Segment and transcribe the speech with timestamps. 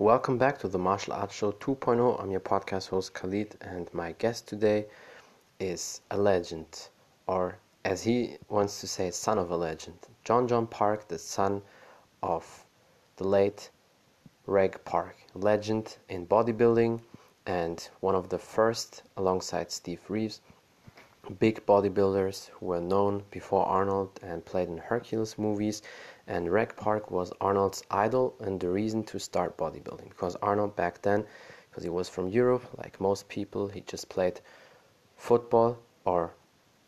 [0.00, 2.22] Welcome back to the Martial Arts Show 2.0.
[2.22, 4.86] I'm your podcast host Khalid, and my guest today
[5.58, 6.88] is a legend,
[7.26, 9.98] or as he wants to say, son of a legend.
[10.24, 11.60] Jon Jon Park, the son
[12.22, 12.64] of
[13.18, 13.68] the late
[14.46, 17.02] Reg Park, legend in bodybuilding
[17.44, 20.40] and one of the first, alongside Steve Reeves,
[21.38, 25.82] big bodybuilders who were known before Arnold and played in Hercules movies
[26.30, 31.02] and Reg Park was Arnold's idol and the reason to start bodybuilding because Arnold back
[31.02, 31.26] then
[31.68, 34.40] because he was from Europe like most people he just played
[35.16, 36.32] football or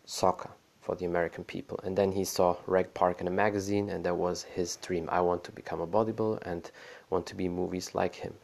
[0.04, 1.80] soccer for the American people.
[1.82, 5.08] And then he saw Reg Park in a magazine and that was his dream.
[5.10, 6.70] I want to become a bodybuilder and
[7.10, 8.34] want to be movies like him.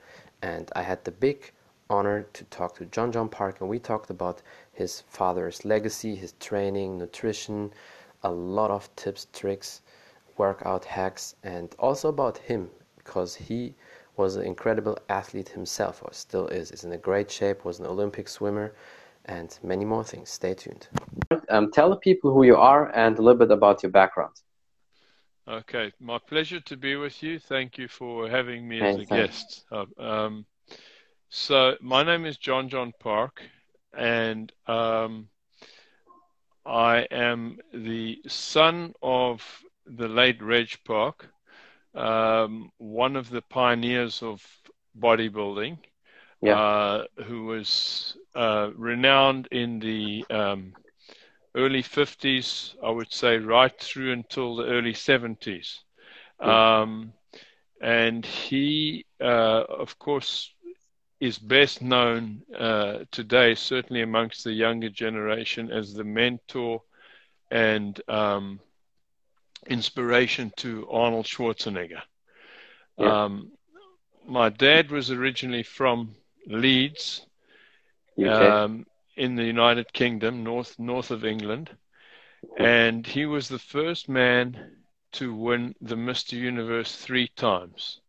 [0.42, 1.52] And I had the big
[1.88, 6.34] honor to talk to Jon Jon Park and we talked about his father's legacy his
[6.40, 7.72] training nutrition
[8.24, 9.80] a lot of tips tricks
[10.38, 13.74] workout hacks and also about him because he
[14.16, 16.70] was an incredible athlete himself or still is.
[16.70, 18.74] Is in a great shape was an olympic swimmer
[19.24, 20.30] and many more things.
[20.30, 20.88] Stay tuned.
[21.48, 24.34] Um, tell the people who you are and a little bit about your background.
[25.48, 27.38] Okay my pleasure to be with you.
[27.38, 29.64] Thank you for having me as a guest.
[29.70, 30.46] Uh, um,
[31.30, 33.42] so my name is jon jon park
[33.96, 35.28] and um,
[36.66, 39.42] I am the son of
[39.96, 41.28] the late Reg Park,
[41.94, 44.44] um, one of the pioneers of
[44.98, 45.78] bodybuilding,
[46.42, 46.58] yeah.
[46.58, 50.72] uh, who was uh, renowned in the um,
[51.54, 55.78] early 50s, I would say, right through until the early 70s.
[56.40, 56.80] Yeah.
[56.80, 57.12] Um,
[57.80, 60.52] and he, uh, of course,
[61.20, 66.82] is best known uh, today, certainly amongst the younger generation, as the mentor
[67.50, 68.60] and um,
[69.66, 72.02] inspiration to Arnold Schwarzenegger.
[72.98, 73.24] Yeah.
[73.24, 73.52] Um,
[74.26, 76.14] my dad was originally from
[76.46, 77.26] Leeds,
[78.26, 78.86] um,
[79.16, 81.70] in the United Kingdom, north north of England,
[82.56, 84.76] and he was the first man
[85.12, 86.32] to win the Mr.
[86.32, 88.00] Universe three times,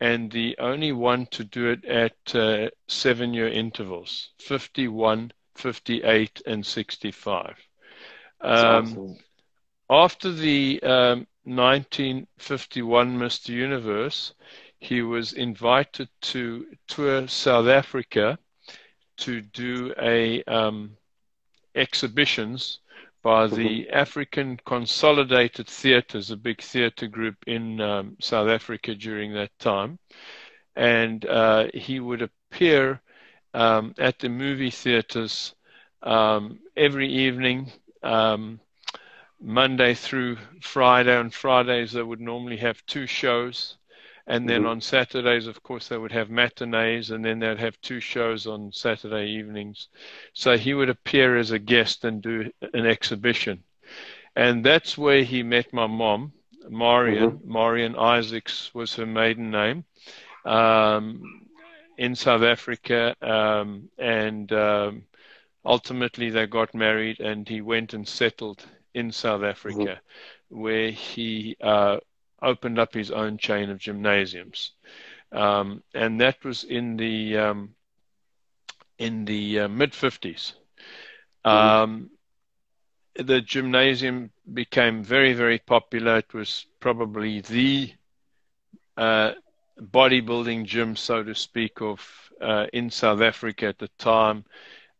[0.00, 7.56] and the only one to do it at uh, seven-year intervals: 51, 58, and 65.
[8.40, 9.16] Um, awesome.
[9.90, 13.48] After the um, 1951 Mr.
[13.50, 14.34] Universe,
[14.78, 18.38] he was invited to tour South Africa
[19.18, 20.96] to do a um,
[21.74, 22.80] exhibitions
[23.22, 23.94] by the mm-hmm.
[23.94, 29.98] African Consolidated Theatres, a big theatre group in um, South Africa during that time,
[30.74, 33.00] and uh, he would appear
[33.54, 35.54] um, at the movie theatres
[36.02, 37.70] um, every evening.
[38.02, 38.58] Um,
[39.42, 41.16] Monday through Friday.
[41.16, 43.76] On Fridays, they would normally have two shows.
[44.26, 44.70] And then mm-hmm.
[44.70, 48.70] on Saturdays, of course, they would have matinees, and then they'd have two shows on
[48.72, 49.88] Saturday evenings.
[50.32, 53.64] So he would appear as a guest and do an exhibition.
[54.36, 56.32] And that's where he met my mom,
[56.68, 57.32] Marion.
[57.32, 57.52] Mm-hmm.
[57.52, 59.84] Marion Isaacs was her maiden name,
[60.44, 61.48] um,
[61.98, 63.16] in South Africa.
[63.20, 65.02] Um, and um,
[65.64, 68.64] ultimately, they got married, and he went and settled
[68.94, 70.00] in South Africa,
[70.50, 70.60] mm-hmm.
[70.60, 71.98] where he uh,
[72.40, 74.72] opened up his own chain of gymnasiums,
[75.32, 77.74] um, and that was in the um,
[78.98, 80.54] in the uh, mid 50s.
[81.44, 81.48] Mm-hmm.
[81.48, 82.10] Um,
[83.16, 86.18] the gymnasium became very, very popular.
[86.18, 87.92] It was probably the
[88.96, 89.32] uh,
[89.80, 92.00] bodybuilding gym, so to speak, of
[92.40, 94.44] uh, in South Africa at the time,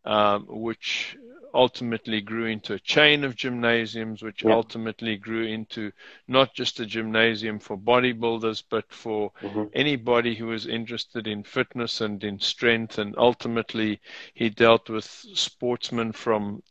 [0.04, 1.16] um, which
[1.54, 4.52] ultimately grew into a chain of gymnasiums, which yeah.
[4.52, 5.92] ultimately grew into
[6.28, 9.64] not just a gymnasium for bodybuilders, but for mm-hmm.
[9.74, 12.98] anybody who was interested in fitness and in strength.
[12.98, 14.00] And ultimately,
[14.34, 16.62] he dealt with sportsmen from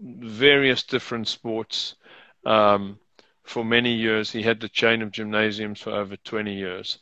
[0.00, 1.96] various different sports.
[2.44, 2.98] Um,
[3.44, 6.98] for many years, he had the chain of gymnasiums for over 20 years.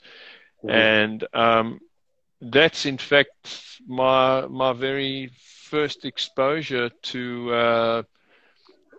[0.65, 0.71] Mm-hmm.
[0.71, 1.81] And um,
[2.41, 5.31] that's in fact my my very
[5.70, 8.02] first exposure to uh,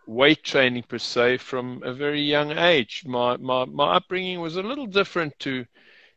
[0.07, 3.03] weight training per se from a very young age.
[3.05, 5.65] My, my, my upbringing was a little different to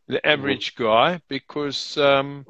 [0.06, 2.46] the average guy because um,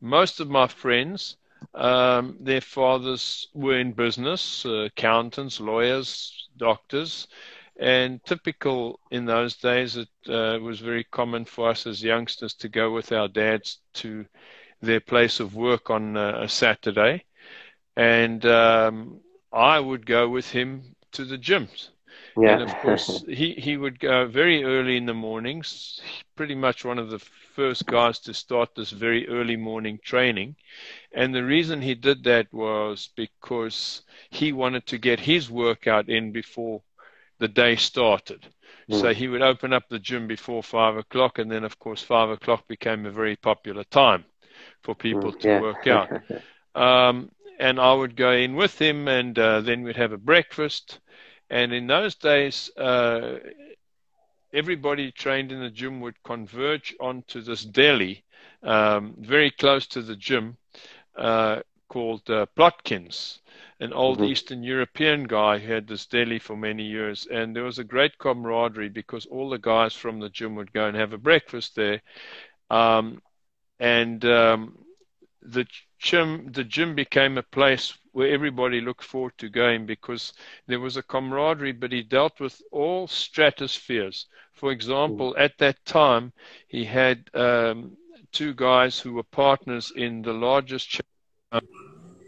[0.00, 1.36] most of my friends,
[1.74, 7.28] um, their fathers were in business, uh, accountants, lawyers, doctors.
[7.80, 12.68] And typical in those days, it uh, was very common for us as youngsters to
[12.68, 14.26] go with our dads to
[14.82, 17.24] their place of work on a Saturday,
[17.96, 19.20] and um,
[19.52, 21.90] I would go with him to the gyms.
[22.36, 22.54] Yeah.
[22.54, 26.00] And of course, he, he would go very early in the mornings,
[26.34, 30.56] pretty much one of the first guys to start this very early morning training.
[31.12, 36.32] And the reason he did that was because he wanted to get his workout in
[36.32, 36.82] before
[37.38, 38.46] the day started.
[38.90, 39.00] Mm.
[39.00, 42.30] So he would open up the gym before five o'clock, and then, of course, five
[42.30, 44.24] o'clock became a very popular time
[44.82, 45.60] for people mm, to yeah.
[45.60, 46.10] work out.
[46.74, 51.00] Um, and I would go in with him, and uh, then we'd have a breakfast.
[51.50, 53.40] And in those days, uh,
[54.54, 58.24] everybody trained in the gym would converge onto this deli
[58.62, 60.56] um, very close to the gym
[61.16, 63.40] uh, called uh, Plotkin's,
[63.80, 64.26] an old mm-hmm.
[64.26, 67.26] Eastern European guy who had this deli for many years.
[67.26, 70.86] And there was a great camaraderie because all the guys from the gym would go
[70.86, 72.00] and have a breakfast there.
[72.70, 73.20] Um,
[73.82, 74.78] and um,
[75.42, 75.66] the
[75.98, 80.34] gym, the gym became a place where everybody looked forward to going because
[80.68, 84.26] there was a camaraderie, but he dealt with all stratospheres.
[84.52, 86.32] For example, at that time,
[86.68, 87.96] he had um,
[88.30, 91.00] two guys who were partners in the largest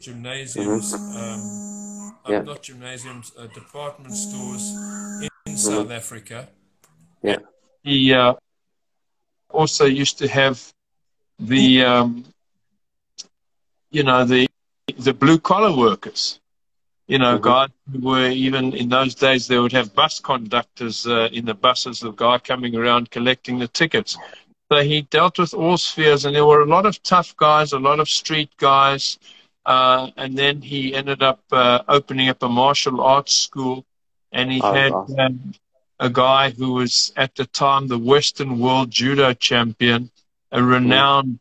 [0.00, 1.16] gymnasiums, mm-hmm.
[1.16, 2.42] um, uh, yeah.
[2.42, 5.54] not gymnasiums, uh, department stores in, in mm-hmm.
[5.54, 6.48] South Africa.
[7.22, 7.38] Yeah.
[7.84, 8.34] He uh,
[9.50, 10.73] also used to have
[11.38, 12.24] the um,
[13.90, 14.48] you know, the
[14.98, 16.40] the blue collar workers.
[17.06, 17.44] You know, mm-hmm.
[17.44, 21.54] guys who were even in those days they would have bus conductors uh, in the
[21.54, 24.16] buses, the guy coming around collecting the tickets.
[24.72, 27.78] So he dealt with all spheres, and there were a lot of tough guys, a
[27.78, 29.18] lot of street guys,
[29.66, 33.84] uh, and then he ended up uh, opening up a martial arts school,
[34.32, 35.52] and he oh, had um,
[36.00, 40.10] a guy who was at the time the Western World Judo champion,
[40.54, 41.40] a renowned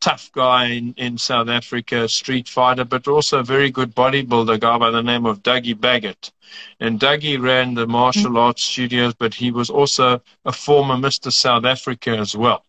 [0.00, 4.78] tough guy in, in South Africa, street fighter, but also a very good bodybuilder guy
[4.78, 6.32] by the name of Dougie Baggett.
[6.80, 8.38] And Dougie ran the martial mm-hmm.
[8.38, 11.30] arts studios, but he was also a former Mr.
[11.30, 12.64] South Africa as well.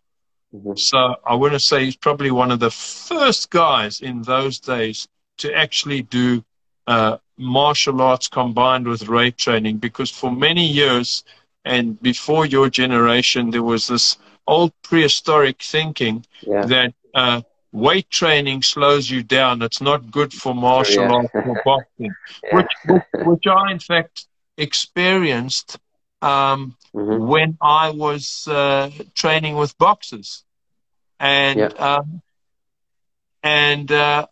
[0.54, 0.76] Mm-hmm.
[0.76, 5.08] So I want to say he's probably one of the first guys in those days
[5.38, 6.44] to actually do
[6.86, 11.24] uh, martial arts combined with weight training because for many years
[11.64, 16.64] and before your generation, there was this old prehistoric thinking yeah.
[16.66, 19.62] that uh, weight training slows you down.
[19.62, 21.12] It's not good for martial yeah.
[21.12, 22.56] arts or boxing, yeah.
[22.56, 24.26] which, which, which, I, in fact,
[24.56, 25.78] experienced
[26.22, 27.26] um, mm-hmm.
[27.26, 30.44] when I was uh, training with boxers.
[31.18, 32.22] And, um,
[33.42, 34.26] and uh,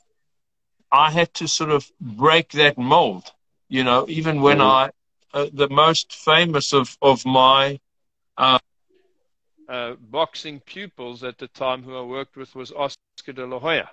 [0.93, 3.33] I had to sort of break that mold,
[3.69, 4.91] you know, even when mm-hmm.
[5.37, 7.81] I, uh, the most famous of, of my
[9.69, 13.91] uh, boxing pupils at the time who I worked with was Oscar de la Hoya,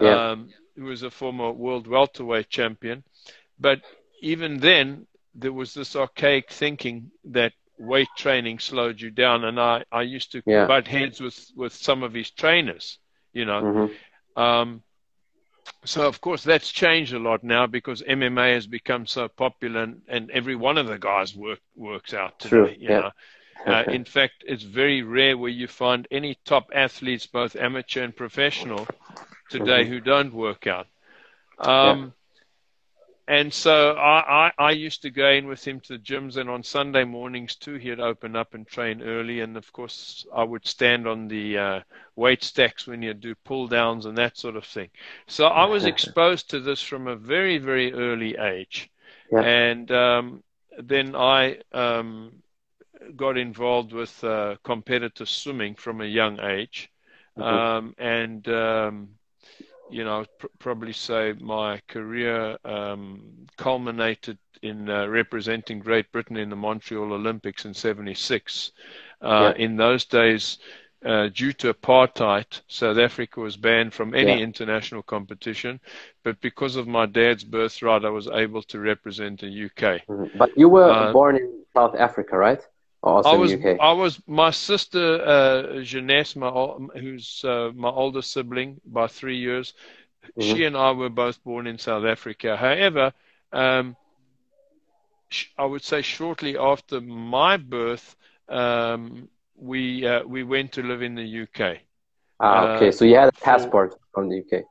[0.00, 0.30] yeah.
[0.30, 3.02] um, who was a former world welterweight champion.
[3.58, 3.82] But
[4.20, 9.84] even then, there was this archaic thinking that weight training slowed you down, and I,
[9.92, 10.66] I used to yeah.
[10.66, 12.98] butt heads with, with some of his trainers,
[13.32, 13.62] you know.
[13.62, 14.40] Mm-hmm.
[14.40, 14.82] Um,
[15.84, 20.02] so of course that's changed a lot now because MMA has become so popular, and,
[20.08, 22.50] and every one of the guys work works out today.
[22.50, 22.68] True.
[22.78, 23.00] You yeah.
[23.00, 23.10] know,
[23.64, 28.14] uh, in fact, it's very rare where you find any top athletes, both amateur and
[28.14, 28.86] professional,
[29.50, 29.92] today mm-hmm.
[29.92, 30.86] who don't work out.
[31.58, 32.10] Um, yeah.
[33.28, 36.48] And so I, I, I, used to go in with him to the gyms, and
[36.48, 39.40] on Sunday mornings too, he'd open up and train early.
[39.40, 41.80] And of course, I would stand on the uh,
[42.14, 44.90] weight stacks when he'd do pull downs and that sort of thing.
[45.26, 48.90] So I was exposed to this from a very, very early age.
[49.32, 49.40] Yeah.
[49.40, 50.44] And um,
[50.78, 52.30] then I um,
[53.16, 56.90] got involved with uh, competitive swimming from a young age,
[57.38, 57.42] mm-hmm.
[57.42, 59.08] um, and um,
[59.90, 63.22] you know, pr- probably say my career um,
[63.56, 68.72] culminated in uh, representing Great Britain in the Montreal Olympics in '76.
[69.20, 69.64] Uh, yeah.
[69.64, 70.58] In those days.
[71.04, 74.38] Uh, due to apartheid, South Africa was banned from any yeah.
[74.38, 75.78] international competition.
[76.24, 80.04] But because of my dad's birthright, I was able to represent the UK.
[80.08, 80.38] Mm-hmm.
[80.38, 82.66] But you were uh, born in South Africa, right?
[83.06, 83.78] Also I was, UK.
[83.80, 89.74] I was my sister uh, Jeunesse, my who's uh, my older sibling by three years.
[90.24, 90.40] Mm-hmm.
[90.40, 92.56] She and I were both born in South Africa.
[92.56, 93.12] However,
[93.52, 93.96] um,
[95.56, 98.16] I would say shortly after my birth,
[98.48, 101.78] um, we uh, we went to live in the UK.
[102.40, 102.90] Ah, okay.
[102.90, 104.64] so you had a uh, passport for, from the UK.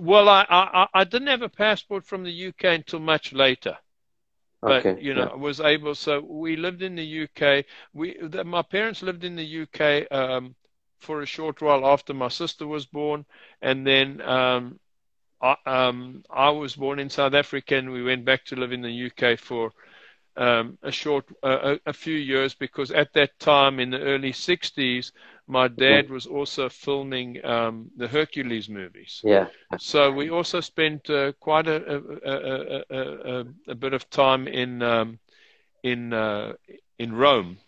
[0.00, 3.78] Well, I, I I didn't have a passport from the UK until much later
[4.66, 5.36] but okay, you know yeah.
[5.36, 9.62] was able so we lived in the uk we the, my parents lived in the
[9.62, 10.54] uk um,
[10.98, 13.24] for a short while after my sister was born
[13.62, 14.78] and then um,
[15.40, 18.82] I, um, I was born in south africa and we went back to live in
[18.82, 19.72] the uk for
[20.36, 24.32] um, a short, uh, a, a, few years because at that time in the early
[24.32, 25.12] '60s,
[25.48, 29.20] my dad was also filming um, the Hercules movies.
[29.22, 29.46] Yeah.
[29.78, 35.18] So we also spent uh, quite a, a, a, a, bit of time in um,
[35.82, 36.54] in uh,
[36.98, 37.58] in Rome.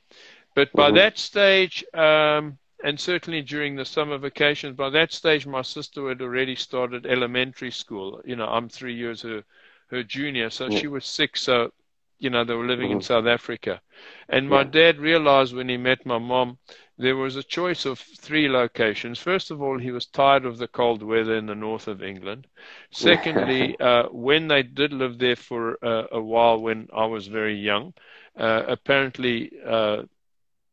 [0.55, 0.97] But by mm-hmm.
[0.97, 6.21] that stage, um, and certainly during the summer vacations, by that stage, my sister had
[6.21, 8.21] already started elementary school.
[8.25, 9.45] You know, I'm three years her
[9.91, 10.79] her junior, so yeah.
[10.81, 11.43] she was six.
[11.43, 11.71] So
[12.19, 12.99] you know, they were living mm-hmm.
[12.99, 13.81] in South Africa.
[14.29, 14.71] And my yeah.
[14.71, 16.59] dad realized when he met my mom,
[16.99, 19.21] there was a choice of three locations.
[19.21, 22.49] First of all, he was tired of the cold weather in the north of England.
[22.91, 27.55] Secondly, uh, when they did live there for uh, a while when I was very
[27.55, 27.95] young,
[28.37, 30.03] uh, apparently uh,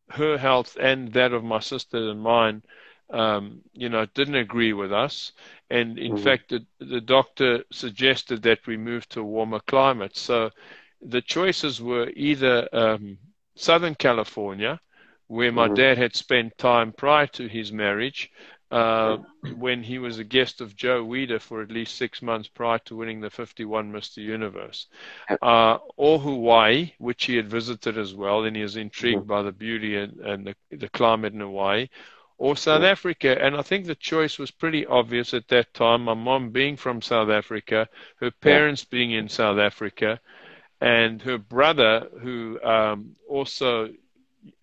[0.09, 2.63] her health and that of my sister and mine,
[3.11, 5.31] um, you know, didn't agree with us.
[5.69, 6.23] And in mm-hmm.
[6.23, 10.17] fact, the, the doctor suggested that we move to a warmer climate.
[10.17, 10.49] So
[11.01, 13.19] the choices were either um,
[13.55, 14.79] Southern California,
[15.27, 15.75] where my mm-hmm.
[15.75, 18.31] dad had spent time prior to his marriage,
[18.71, 19.17] uh,
[19.57, 22.95] when he was a guest of Joe Weider for at least six months prior to
[22.95, 24.17] winning the 51 Mr.
[24.17, 24.87] Universe,
[25.41, 29.27] uh, or Hawaii, which he had visited as well, and he was intrigued mm-hmm.
[29.27, 31.87] by the beauty and, and the, the, climate in Hawaii,
[32.37, 32.85] or South mm-hmm.
[32.85, 33.37] Africa.
[33.39, 36.03] And I think the choice was pretty obvious at that time.
[36.03, 37.87] My mom being from South Africa,
[38.19, 40.19] her parents being in South Africa,
[40.81, 43.89] and her brother, who um, also,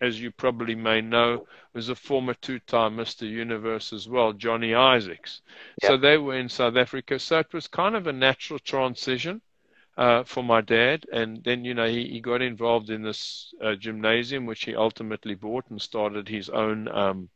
[0.01, 3.29] as you probably may know, was a former two-time Mr.
[3.29, 5.41] Universe as well, Johnny Isaacs.
[5.81, 5.89] Yep.
[5.89, 7.19] So they were in South Africa.
[7.19, 9.41] So it was kind of a natural transition.
[9.95, 11.05] Uh, for my dad.
[11.13, 15.35] And then, you know, he, he got involved in this uh, gymnasium, which he ultimately
[15.35, 17.29] bought and started his own um,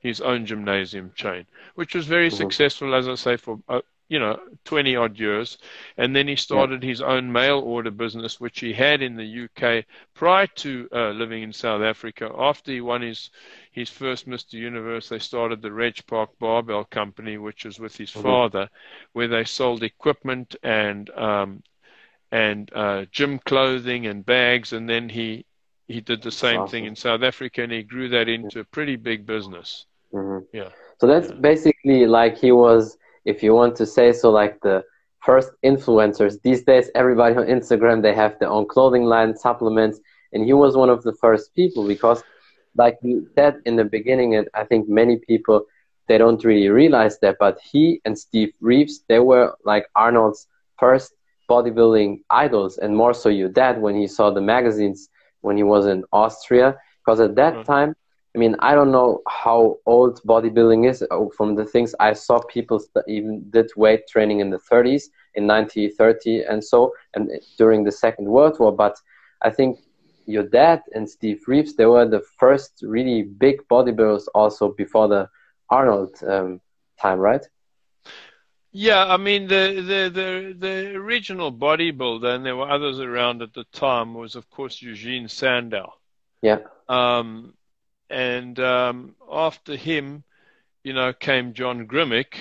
[0.00, 2.36] his own gymnasium chain, which was very mm-hmm.
[2.36, 5.58] successful, as I say, for uh, you know, 20 odd years.
[5.96, 6.88] And then he started yeah.
[6.90, 11.42] his own mail order business, which he had in the UK prior to uh, living
[11.42, 12.30] in South Africa.
[12.36, 13.30] After he won his,
[13.70, 14.54] his first Mr.
[14.54, 18.22] Universe, they started the Reg Park Barbell Company, which was with his mm-hmm.
[18.22, 18.68] father,
[19.12, 21.62] where they sold equipment and, um,
[22.30, 24.74] and uh, gym clothing and bags.
[24.74, 25.46] And then he,
[25.88, 26.70] he did the same awesome.
[26.70, 29.86] thing in South Africa and he grew that into a pretty big business.
[30.12, 30.44] Mm-hmm.
[30.54, 30.68] Yeah.
[31.00, 31.34] So that's yeah.
[31.40, 34.84] basically like he was if you want to say so, like the
[35.20, 36.40] first influencers.
[36.42, 40.00] These days, everybody on Instagram, they have their own clothing line, supplements,
[40.32, 42.22] and he was one of the first people because,
[42.76, 45.66] like you said in the beginning, and I think many people,
[46.08, 50.48] they don't really realize that, but he and Steve Reeves, they were like Arnold's
[50.78, 51.12] first
[51.48, 55.08] bodybuilding idols, and more so your dad when he saw the magazines
[55.42, 57.72] when he was in Austria, because at that mm-hmm.
[57.72, 57.96] time,
[58.34, 61.04] I mean, I don't know how old bodybuilding is.
[61.10, 65.46] Oh, from the things I saw, people even did weight training in the 30s, in
[65.46, 68.72] 1930, and so, and during the Second World War.
[68.72, 68.96] But
[69.42, 69.80] I think
[70.26, 75.28] your dad and Steve Reeves, they were the first really big bodybuilders also before the
[75.68, 76.60] Arnold um,
[76.98, 77.44] time, right?
[78.74, 83.52] Yeah, I mean the, the the the original bodybuilder, and there were others around at
[83.52, 85.92] the time, was of course Eugene Sandow.
[86.40, 86.60] Yeah.
[86.88, 87.52] Um,
[88.12, 90.22] and um, after him,
[90.84, 92.34] you know, came John Grimek,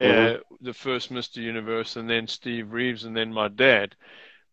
[0.00, 0.54] uh, mm-hmm.
[0.60, 1.38] the first Mr.
[1.38, 3.96] Universe, and then Steve Reeves, and then my dad.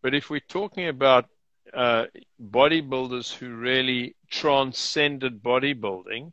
[0.01, 1.25] But if we're talking about
[1.73, 2.05] uh,
[2.43, 6.31] bodybuilders who really transcended bodybuilding,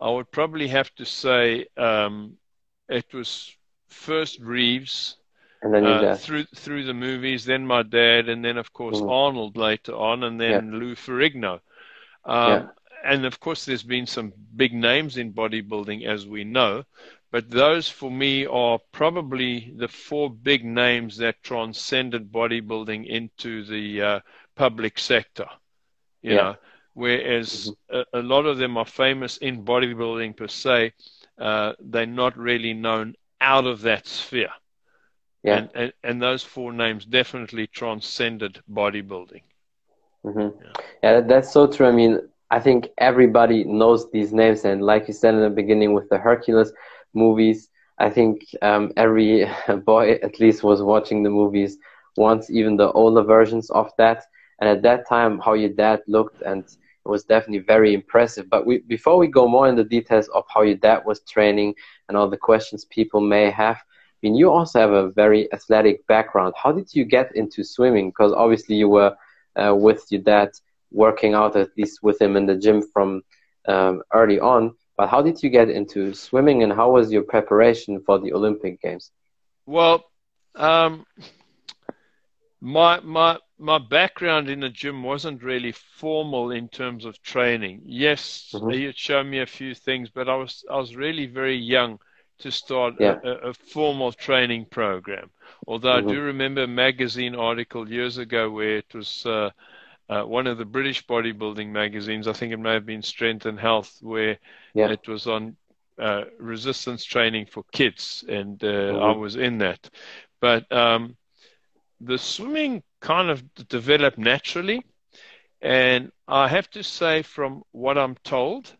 [0.00, 2.34] I would probably have to say um,
[2.88, 3.52] it was
[3.88, 5.16] first Reeves,
[5.62, 9.10] and then uh, through through the movies, then my dad, and then of course mm-hmm.
[9.10, 10.78] Arnold later on, and then yeah.
[10.78, 11.60] Lou Ferrigno.
[12.24, 12.66] Um, yeah
[13.04, 16.84] and of course, there's been some big names in bodybuilding, as we know,
[17.30, 24.02] but those for me are probably the four big names that transcended bodybuilding into the
[24.02, 24.20] uh,
[24.54, 25.46] public sector.
[26.20, 26.36] You yeah.
[26.36, 26.56] know,
[26.94, 28.16] whereas mm-hmm.
[28.16, 30.92] a, a, lot of them are famous in bodybuilding per se,
[31.38, 34.52] uh, they're not really known out of that sphere.
[35.42, 35.56] Yeah.
[35.56, 39.42] And, and, and those four names definitely transcended bodybuilding.
[40.24, 40.62] Mm-hmm.
[40.62, 40.72] Yeah.
[41.02, 41.86] yeah, that's so true.
[41.86, 42.20] I mean,
[42.52, 46.18] I think everybody knows these names, and like you said in the beginning with the
[46.18, 46.70] Hercules
[47.14, 49.46] movies, I think um, every
[49.86, 51.78] boy at least was watching the movies
[52.18, 54.24] once, even the older versions of that.
[54.60, 58.50] And at that time, how your dad looked, and it was definitely very impressive.
[58.50, 61.74] But we, before we go more into the details of how your dad was training
[62.08, 66.06] and all the questions people may have, I mean, you also have a very athletic
[66.06, 66.52] background.
[66.62, 68.10] How did you get into swimming?
[68.10, 69.16] Because obviously you were
[69.56, 70.50] uh, with your dad
[70.92, 73.22] working out at least with him in the gym from
[73.66, 74.74] um, early on.
[74.96, 78.80] But how did you get into swimming, and how was your preparation for the Olympic
[78.82, 79.10] Games?
[79.66, 80.04] Well,
[80.54, 81.06] um,
[82.60, 87.82] my my my background in the gym wasn't really formal in terms of training.
[87.84, 88.70] Yes, mm-hmm.
[88.70, 91.98] he had shown me a few things, but I was I was really very young
[92.38, 93.18] to start yeah.
[93.22, 95.30] a, a, formal training program.
[95.66, 96.08] Although mm-hmm.
[96.08, 99.50] I do remember a magazine article years ago where it was uh,
[100.08, 102.28] uh, one of the British bodybuilding magazines.
[102.28, 104.38] I think it may have been Strength and Health, where
[104.74, 104.90] yeah.
[104.90, 105.56] it was on
[105.98, 109.02] uh, resistance training for kids, and uh, mm-hmm.
[109.02, 109.88] I was in that.
[110.40, 111.16] But um,
[112.00, 114.84] the swimming kind of developed naturally,
[115.60, 118.72] and I have to say, from what I'm told,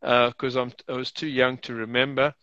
[0.00, 2.34] because uh, I was too young to remember,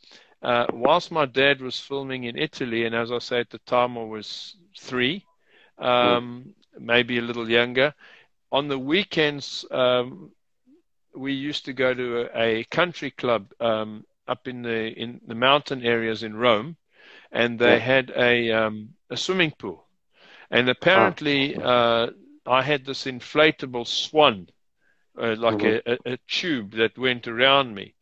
[0.42, 3.98] uh, whilst my dad was filming in Italy, and as I say at the time
[3.98, 5.26] I was three,
[5.78, 7.94] um, maybe a little younger.
[8.56, 10.32] On the weekends, um,
[11.14, 15.36] we used to go to a, a country club um, up in the in the
[15.36, 16.78] mountain areas in Rome,
[17.34, 17.92] and they yeah.
[17.94, 19.86] had a um, a swimming pool,
[20.50, 21.64] and apparently oh.
[21.64, 22.10] uh,
[22.46, 24.48] I had this inflatable swan,
[25.22, 25.92] uh, like mm-hmm.
[26.08, 27.94] a, a, tube that went around me,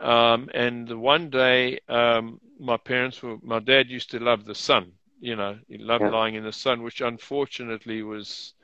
[0.00, 4.94] um, and one day, um, my parents were, my dad used to love the sun.
[5.20, 6.10] You know, he loved yeah.
[6.10, 8.54] lying in the sun, which unfortunately was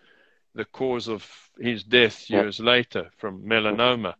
[0.54, 1.26] the cause of
[1.58, 2.64] his death years yeah.
[2.64, 4.14] later from melanoma.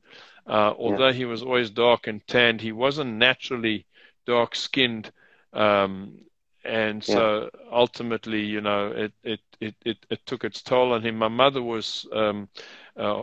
[0.47, 1.13] Uh, although yeah.
[1.13, 3.87] he was always dark and tanned, he wasn't naturally
[4.27, 5.13] dark skinned.
[5.53, 6.19] Um,
[6.65, 11.17] and so ultimately, you know, it, it, it, it, it took its toll on him.
[11.17, 12.49] My mother was um,
[12.97, 13.23] uh,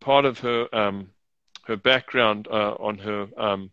[0.00, 1.10] part of her um,
[1.66, 3.70] her background uh, on her um,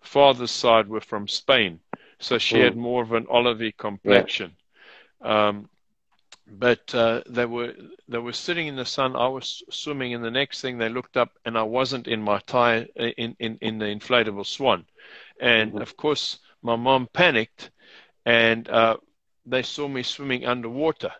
[0.00, 1.78] father's side were from Spain,
[2.18, 2.64] so she mm.
[2.64, 4.56] had more of an olivey complexion.
[5.22, 5.48] Yeah.
[5.48, 5.68] Um,
[6.50, 7.74] but uh, they were
[8.08, 9.16] they were sitting in the sun.
[9.16, 12.40] I was swimming, and the next thing they looked up, and I wasn't in my
[12.40, 14.84] tie in in, in the inflatable swan,
[15.40, 15.82] and mm-hmm.
[15.82, 17.70] of course my mom panicked,
[18.26, 18.96] and uh,
[19.46, 21.12] they saw me swimming underwater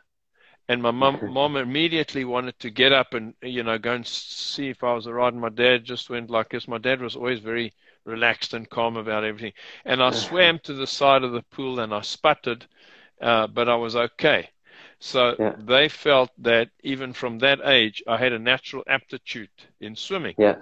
[0.70, 4.68] and my mom, mom immediately wanted to get up and you know go and see
[4.68, 5.32] if I was alright.
[5.32, 6.68] And my dad just went like this.
[6.68, 7.72] My dad was always very
[8.04, 9.52] relaxed and calm about everything.
[9.84, 12.66] And I swam to the side of the pool and I sputtered,
[13.20, 14.48] uh, but I was okay.
[15.00, 15.54] So yeah.
[15.58, 20.34] they felt that even from that age, I had a natural aptitude in swimming.
[20.38, 20.56] Yeah.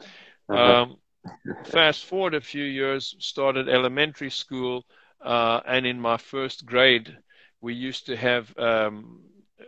[0.48, 0.82] Uh-huh.
[0.82, 0.96] Um,
[1.64, 4.84] fast forward a few years, started elementary school,
[5.20, 7.16] uh, and in my first grade,
[7.60, 9.20] we used to have um,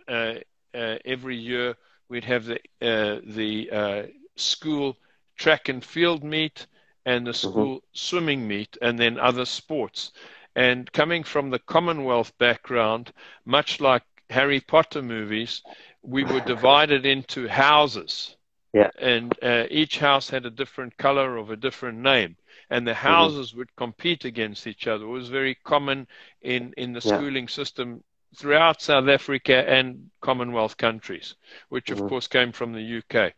[0.06, 0.34] uh,
[0.72, 1.74] uh, every year
[2.08, 4.96] we'd have the uh, the school
[5.36, 6.66] track and field meet
[7.06, 7.50] and the mm-hmm.
[7.50, 7.86] school mm-hmm.
[7.92, 10.12] swimming meet, and then other sports.
[10.56, 13.12] And coming from the Commonwealth background,
[13.44, 15.62] much like Harry Potter movies,
[16.02, 18.36] we were divided into houses.
[18.72, 18.90] Yeah.
[18.98, 22.36] And uh, each house had a different color of a different name.
[22.70, 23.06] And the mm-hmm.
[23.08, 23.58] houses mm-hmm.
[23.58, 25.04] would compete against each other.
[25.04, 26.06] It was very common
[26.42, 27.54] in, in the schooling yeah.
[27.54, 28.04] system
[28.36, 31.34] throughout South Africa and Commonwealth countries,
[31.68, 32.04] which mm-hmm.
[32.04, 33.32] of course came from the UK.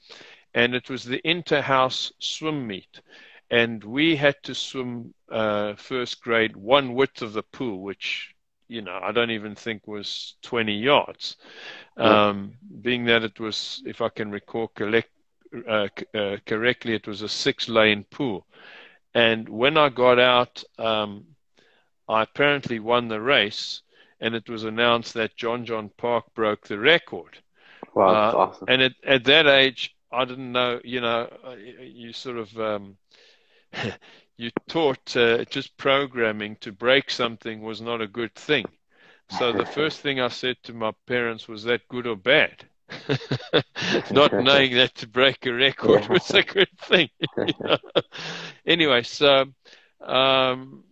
[0.54, 3.00] And it was the inter-house swim meet.
[3.50, 8.31] And we had to swim uh, first grade one width of the pool, which,
[8.72, 11.36] you know, I don't even think was 20 yards.
[11.98, 12.28] Yeah.
[12.28, 15.10] Um, being that it was, if I can recall collect,
[15.68, 18.46] uh, uh, correctly, it was a six lane pool.
[19.14, 21.26] And when I got out, um,
[22.08, 23.82] I apparently won the race
[24.20, 27.38] and it was announced that Jon Jon Park broke the record.
[27.94, 28.68] Wow, uh, awesome.
[28.68, 32.96] And at, at that age, I didn't know, you know, uh, you sort of, um,
[34.42, 38.66] you taught uh, just programming to break something was not a good thing.
[39.38, 42.64] So the first thing I said to my parents was that good or bad?
[44.10, 47.08] not knowing that to break a record was a good thing.
[47.36, 47.78] You know?
[48.66, 49.46] Anyway, so
[50.00, 50.84] um,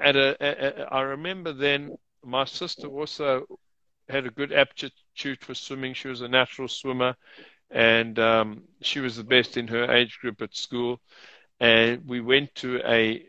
[0.00, 3.46] at a, a, I remember then my sister also
[4.08, 5.94] had a good aptitude for swimming.
[5.94, 7.16] She was a natural swimmer,
[7.70, 11.00] and um, she was the best in her age group at school.
[11.62, 13.24] And we went to a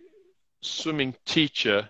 [0.62, 1.88] swimming teacher,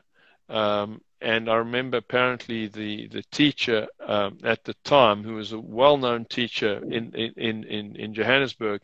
[0.49, 5.59] um, and I remember apparently the the teacher um, at the time, who was a
[5.59, 8.83] well-known teacher in in in in Johannesburg,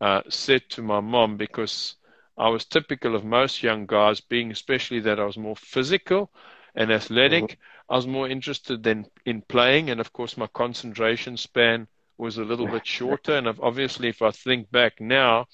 [0.00, 1.94] uh, said to my mom because
[2.36, 6.32] I was typical of most young guys, being especially that I was more physical
[6.74, 7.44] and athletic.
[7.44, 7.92] Mm-hmm.
[7.92, 11.86] I was more interested in in playing, and of course, my concentration span
[12.18, 13.36] was a little bit shorter.
[13.36, 15.46] And obviously, if I think back now,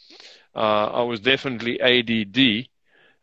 [0.61, 2.69] I was definitely ADD.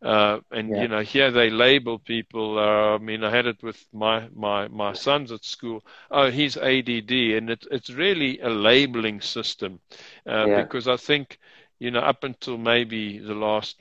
[0.02, 0.82] Uh, and yeah.
[0.82, 2.60] you know, here they label people.
[2.60, 5.82] Uh, I mean, I had it with my my my sons at school.
[6.12, 9.80] Oh, he's ADD, and it's it's really a labeling system
[10.28, 10.62] uh, yeah.
[10.64, 11.40] because I think
[11.80, 13.78] you know up until maybe the last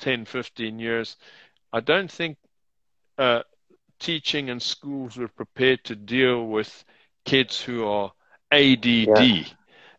[0.00, 1.16] 10, 15 years,
[1.72, 2.36] I don't think
[3.16, 3.42] uh,
[3.98, 6.84] teaching and schools were prepared to deal with
[7.24, 8.12] kids who are
[8.52, 8.86] ADD.
[8.86, 9.44] Yeah.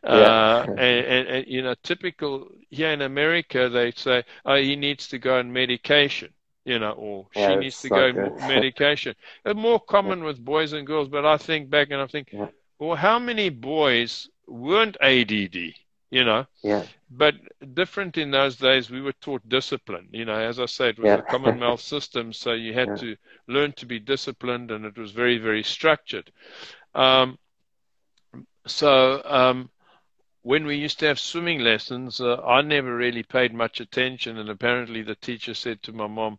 [0.03, 5.07] Uh, and, and, and, you know, typical here in America, they say, oh, he needs
[5.09, 6.29] to go on medication,
[6.65, 9.15] you know, or yeah, she needs to go on medication.
[9.45, 10.25] It's more common yeah.
[10.25, 12.47] with boys and girls, but I think back and I think, yeah.
[12.77, 15.73] well, how many boys weren't ADD?
[16.11, 16.85] You know, yeah.
[17.11, 17.35] But
[17.75, 20.07] different in those days, we were taught discipline.
[20.11, 23.15] You know, as I said, it was a Commonwealth system, so you had to
[23.47, 26.31] learn to be disciplined, and it was very, very structured.
[26.95, 27.37] Um,
[28.65, 29.69] so um,
[30.41, 34.49] when we used to have swimming lessons, uh, I never really paid much attention, and
[34.49, 36.37] apparently the teacher said to my mom,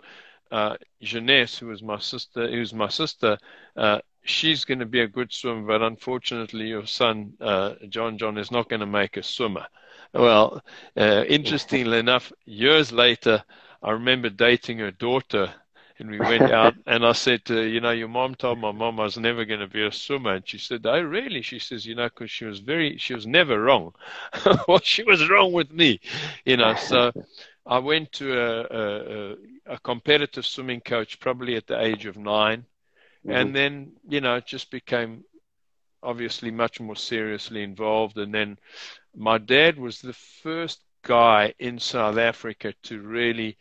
[0.51, 3.39] uh, Jeunesse, who was my sister, who's my sister,
[3.77, 8.39] uh, she's going to be a good swimmer, but unfortunately, your son uh, Jon Jon
[8.39, 9.67] is not going to make a swimmer.
[10.13, 10.63] Well,
[10.97, 13.45] uh, interestingly enough, years later,
[13.83, 15.55] I remember dating her daughter
[16.01, 18.99] and we went out and I said, to, you know, your mom told my mom
[18.99, 20.35] I was never going to be a swimmer.
[20.35, 21.43] And she said, oh, really?
[21.43, 23.93] She says, you know, because she was very, she was never wrong.
[24.69, 26.01] well, she was wrong with me,
[26.45, 26.75] you know.
[26.75, 27.13] So
[27.67, 29.37] I went to a, a,
[29.75, 33.31] a competitive swimming coach probably at the age of 9 mm-hmm.
[33.31, 35.25] And then, you know, it just became
[36.03, 38.17] obviously much more seriously involved.
[38.17, 38.59] And then
[39.15, 43.59] my dad was the first guy in South Africa to really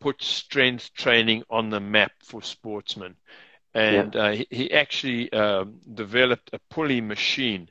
[0.00, 3.16] put strength training on the map for sportsmen.
[3.74, 4.20] And yeah.
[4.20, 7.68] uh, he, he, actually um, developed a pulley machine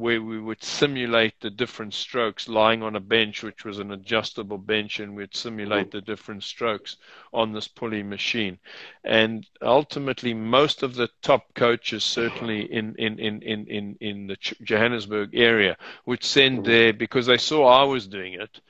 [0.00, 4.56] where we would simulate the different strokes lying on a bench, which was an adjustable
[4.56, 5.98] bench, and we'd simulate mm-hmm.
[5.98, 6.96] the different strokes
[7.34, 8.58] on this pulley machine.
[9.04, 14.36] And ultimately, most of the top coaches, certainly in, in, in, in, in, in the
[14.62, 16.70] Johannesburg area, would send mm-hmm.
[16.70, 18.60] there because they saw I was doing it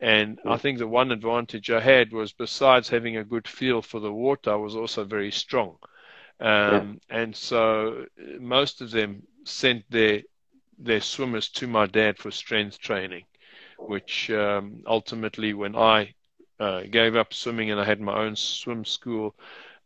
[0.00, 3.98] and I think the one advantage I had was besides having a good feel for
[4.00, 5.76] the water, I was also very strong.
[6.40, 7.20] Um, yeah.
[7.20, 8.06] And so
[8.38, 10.22] most of them sent their
[10.78, 13.24] their swimmers to my dad for strength training,
[13.78, 16.14] which um, ultimately, when I
[16.60, 19.34] uh, gave up swimming and I had my own swim school,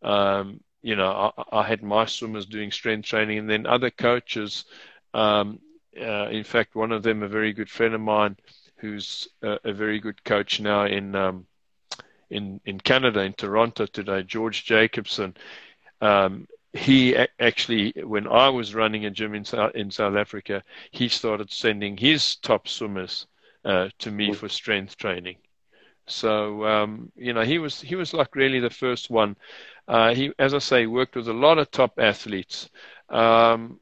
[0.03, 4.67] um, you know, I, I, had my swimmers doing strength training, and then other coaches.
[5.15, 5.61] Um,
[5.99, 8.37] uh, in fact, one of them, a very good friend of mine,
[8.83, 11.47] who's a, a very good coach now in um,
[12.31, 15.35] in in Canada, in Toronto today, George Jacobson.
[16.01, 21.09] Um, he actually, when I was running a gym in South, in South Africa, he
[21.09, 23.27] started sending his top swimmers
[23.65, 25.37] uh, to me for strength training.
[26.07, 29.37] So um, you know, he was he was like really the first one.
[29.87, 32.69] Uh, he, as I say, worked with a lot of top athletes.
[33.09, 33.79] Um,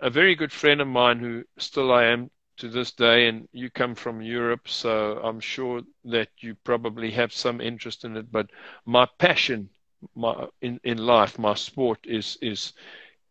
[0.00, 3.70] a very good friend of mine, who still I am to this day, and you
[3.70, 8.30] come from Europe, so I'm sure that you probably have some interest in it.
[8.32, 8.50] But
[8.86, 9.70] my passion,
[10.14, 12.72] my in in life, my sport is is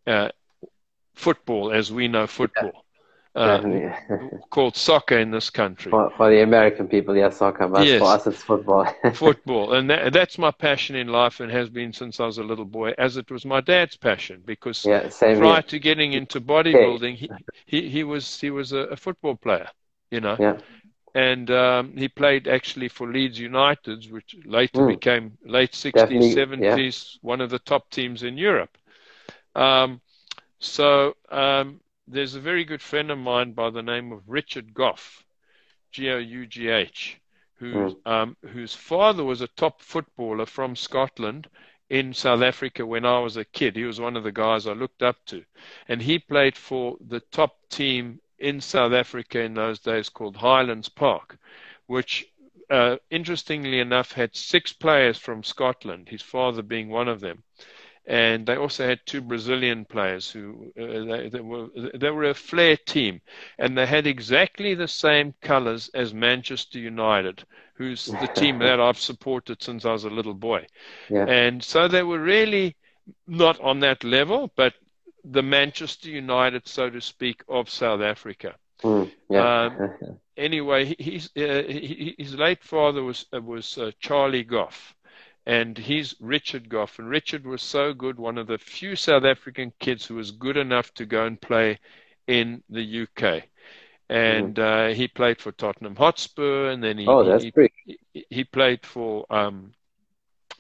[0.08, 0.30] uh,
[1.16, 2.86] football, as we know football
[3.36, 3.94] uh,
[4.50, 5.90] called soccer in this country.
[5.90, 8.00] For, for, the American people, yes, soccer, but yes.
[8.00, 8.86] for us, it's football.
[9.14, 12.44] football, and that, that's my passion in life, and has been since I was a
[12.44, 14.42] little boy, as it was my dad's passion.
[14.46, 15.62] Because yeah, prior here.
[15.62, 17.30] to getting into bodybuilding, he,
[17.66, 19.70] he, he was he was a, a football player,
[20.12, 20.36] you know.
[20.40, 20.58] Yeah.
[21.16, 24.90] And um, he played actually for Leeds United, which later mm.
[24.90, 27.20] became late 60s, Definitely, 70s, yeah.
[27.22, 28.78] one of the top teams in Europe.
[29.56, 30.02] Um,
[30.60, 31.80] so um,
[32.12, 35.24] there's a very good friend of mine by the name of Richard Gough,
[35.92, 37.22] G O U G H,
[37.56, 38.12] whose mm.
[38.12, 41.48] um, whose father was a top footballer from Scotland
[41.90, 43.76] in South Africa when I was a kid.
[43.76, 45.44] He was one of the guys I looked up to,
[45.88, 50.90] and he played for the top team in South Africa in those days called Highlands
[50.90, 51.38] Park,
[51.86, 52.26] which
[52.72, 57.44] uh, interestingly enough had six players from Scotland, his father being one of them
[58.10, 62.34] and they also had two Brazilian players who uh, they, they, were they were a
[62.34, 63.22] flair team,
[63.60, 67.44] and they had exactly the same colours as Manchester United,
[67.76, 70.66] who's the team that I've supported since I was a little boy,
[71.08, 71.26] yeah.
[71.26, 72.76] and so they were really
[73.28, 74.74] not on that level, but
[75.24, 78.56] the Manchester United, so to speak, of South Africa.
[78.82, 79.66] Mm, yeah.
[79.66, 84.96] um, anyway, his uh, his late father was uh, was uh, Charlie Gough
[85.50, 87.00] and he's Richard Gough.
[87.00, 90.58] And Richard was so good, one of the few South African kids who was good
[90.58, 91.80] enough to go and play
[92.28, 93.46] in the UK.
[94.10, 94.92] And mm.
[94.92, 97.74] uh, he played for Tottenham Hotspur, and then he oh, that's he, great.
[97.84, 99.74] he, he played for um,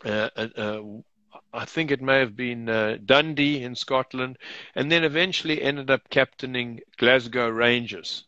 [0.04, 0.82] uh, uh, uh,
[1.54, 4.40] I think it may have been uh, Dundee in Scotland,
[4.74, 8.26] and then eventually ended up captaining Glasgow Rangers.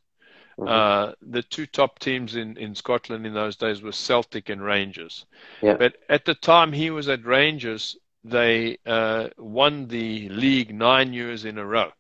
[0.62, 0.72] Mm-hmm.
[0.72, 5.26] Uh, the two top teams in, in Scotland in those days were Celtic and Rangers.
[5.62, 5.76] Yeah.
[5.76, 11.46] But at the time he was at Rangers, they uh, won the league nine years
[11.46, 11.92] in a row.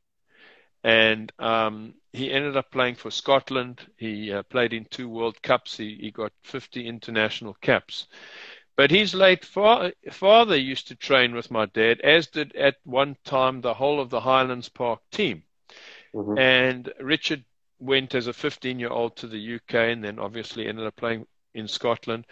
[0.84, 3.82] and um, he ended up playing for Scotland.
[3.98, 5.78] He uh, played in two World Cups.
[5.78, 8.08] He, he got 50 international caps.
[8.76, 13.18] But his late fa- father used to train with my dad, as did at one
[13.24, 15.44] time the whole of the Highlands Park team.
[16.16, 16.38] Mm-hmm.
[16.38, 17.46] And Richard
[17.82, 21.26] went as a 15 year old to the UK and then obviously ended up playing
[21.54, 22.26] in Scotland.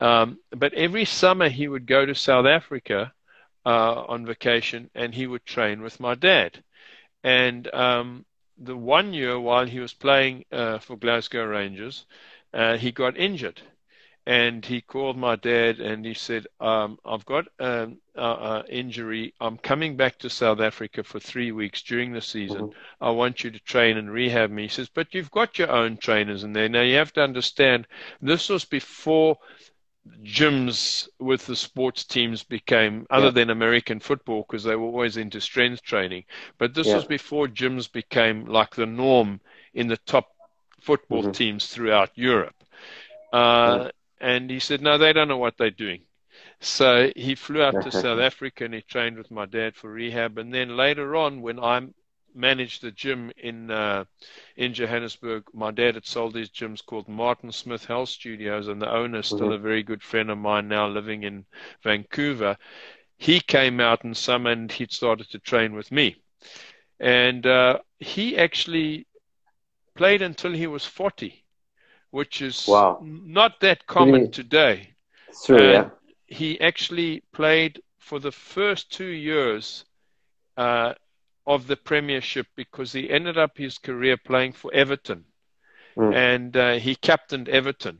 [0.00, 3.12] Um, but every summer he would go to South Africa
[3.64, 6.62] uh, on vacation and he would train with my dad.
[7.22, 8.24] And um,
[8.58, 12.06] the one year while he was playing uh, for Glasgow Rangers,
[12.52, 13.60] uh, he got injured.
[14.30, 17.98] And he called my dad and he said, um, I've got an
[18.68, 19.34] injury.
[19.40, 22.68] I'm coming back to South Africa for three weeks during the season.
[22.68, 23.04] Mm-hmm.
[23.04, 24.62] I want you to train and rehab me.
[24.62, 26.68] He says, But you've got your own trainers in there.
[26.68, 27.88] Now you have to understand
[28.22, 29.36] this was before
[30.22, 33.30] gyms with the sports teams became other yeah.
[33.32, 36.22] than American football because they were always into strength training.
[36.56, 36.94] But this yeah.
[36.94, 39.40] was before gyms became like the norm
[39.74, 40.28] in the top
[40.80, 41.32] football mm-hmm.
[41.32, 42.54] teams throughout Europe.
[43.32, 43.88] Uh, mm-hmm.
[44.20, 46.02] And he said, no, they don't know what they're doing.
[46.60, 50.38] So he flew out to South Africa and he trained with my dad for rehab.
[50.38, 51.94] And then later on, when I'm
[52.34, 54.04] managed the gym in uh,
[54.56, 55.44] in Johannesburg.
[55.52, 59.40] My dad had sold these gyms called Martin Smith Health Studios, and the owner still
[59.40, 59.52] mm-hmm.
[59.52, 61.44] a very good friend of mine now, living in
[61.82, 62.56] Vancouver.
[63.16, 66.16] He came out in summer and he'd started to train with me,
[66.98, 69.06] and uh, he actually
[69.94, 71.39] played until he was forty,
[72.10, 73.00] which is wow.
[73.02, 74.28] not that common really?
[74.28, 74.94] today.
[75.44, 75.90] True, yeah.
[76.26, 79.84] He actually played for the first two years.
[80.56, 80.92] Uh,
[81.46, 85.24] of the Premiership because he ended up his career playing for Everton,
[85.96, 86.14] mm.
[86.14, 87.98] and uh, he captained Everton.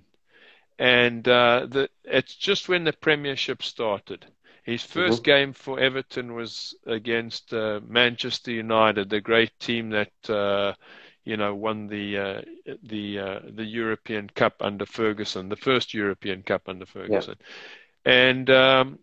[0.79, 4.25] And uh, the, it's just when the Premiership started.
[4.63, 5.23] His 1st mm-hmm.
[5.23, 10.75] game for Everton was against uh, Manchester United, the great team that uh,
[11.31, 12.41] you know won the uh,
[12.83, 17.37] the uh, the European Cup under Ferguson, the first European Cup under Ferguson.
[17.39, 18.13] Yeah.
[18.13, 18.99] And um,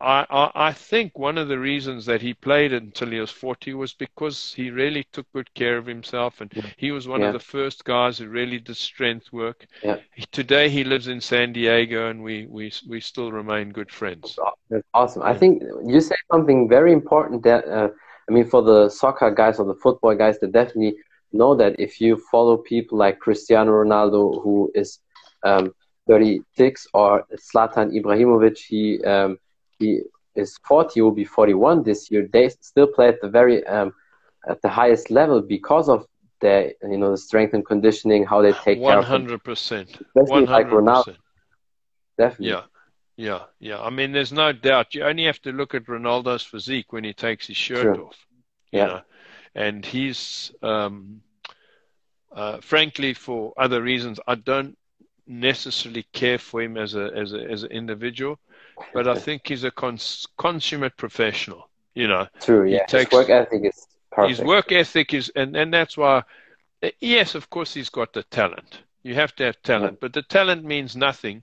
[0.00, 3.74] I, I, I think one of the reasons that he played until he was 40
[3.74, 6.66] was because he really took good care of himself, and yeah.
[6.76, 7.28] he was one yeah.
[7.28, 9.66] of the first guys who really did strength work.
[9.84, 9.98] Yeah.
[10.32, 14.36] Today he lives in San Diego, and we we we still remain good friends.
[14.68, 15.22] That's awesome.
[15.22, 17.44] I think you said something very important.
[17.44, 17.90] That uh,
[18.28, 20.96] I mean, for the soccer guys or the football guys, they definitely
[21.32, 25.00] know that if you follow people like Cristiano Ronaldo, who is
[25.42, 25.72] um,
[26.06, 29.38] 36, or Zlatan Ibrahimovic, he um,
[29.78, 30.00] he
[30.34, 32.28] is 40, will be 41 this year.
[32.32, 33.92] They still play at the very um,
[34.48, 36.06] at the highest level because of
[36.40, 40.00] their you know the strength and conditioning, how they take 100%, care of 100%.
[40.00, 41.16] Especially like Ronaldo.
[42.18, 42.50] Definitely.
[42.50, 42.62] Yeah.
[43.18, 43.80] Yeah, yeah.
[43.80, 44.94] I mean, there's no doubt.
[44.94, 48.08] You only have to look at Ronaldo's physique when he takes his shirt True.
[48.08, 48.16] off.
[48.72, 48.86] yeah.
[48.86, 49.00] Know?
[49.56, 51.22] And he's, um,
[52.32, 54.76] uh, frankly, for other reasons, I don't
[55.26, 58.38] necessarily care for him as a as a as an individual
[58.92, 61.68] but I think he's a cons- consummate professional.
[61.94, 62.64] You know, true.
[62.64, 64.38] Yeah, takes, his work ethic is perfect.
[64.38, 66.24] His work ethic is, and and that's why.
[66.82, 68.82] Eh, yes, of course, he's got the talent.
[69.02, 69.98] You have to have talent, yeah.
[70.00, 71.42] but the talent means nothing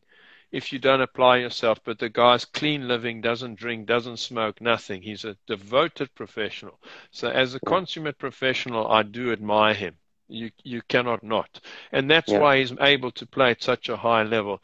[0.54, 1.82] if you don't apply yourself.
[1.84, 5.02] But the guy's clean living, doesn't drink, doesn't smoke, nothing.
[5.02, 6.80] He's a devoted professional.
[7.12, 9.98] So, as a consummate professional, I do admire him.
[10.30, 11.60] You you cannot not,
[11.92, 12.40] and that's yeah.
[12.40, 14.64] why he's able to play at such a high level.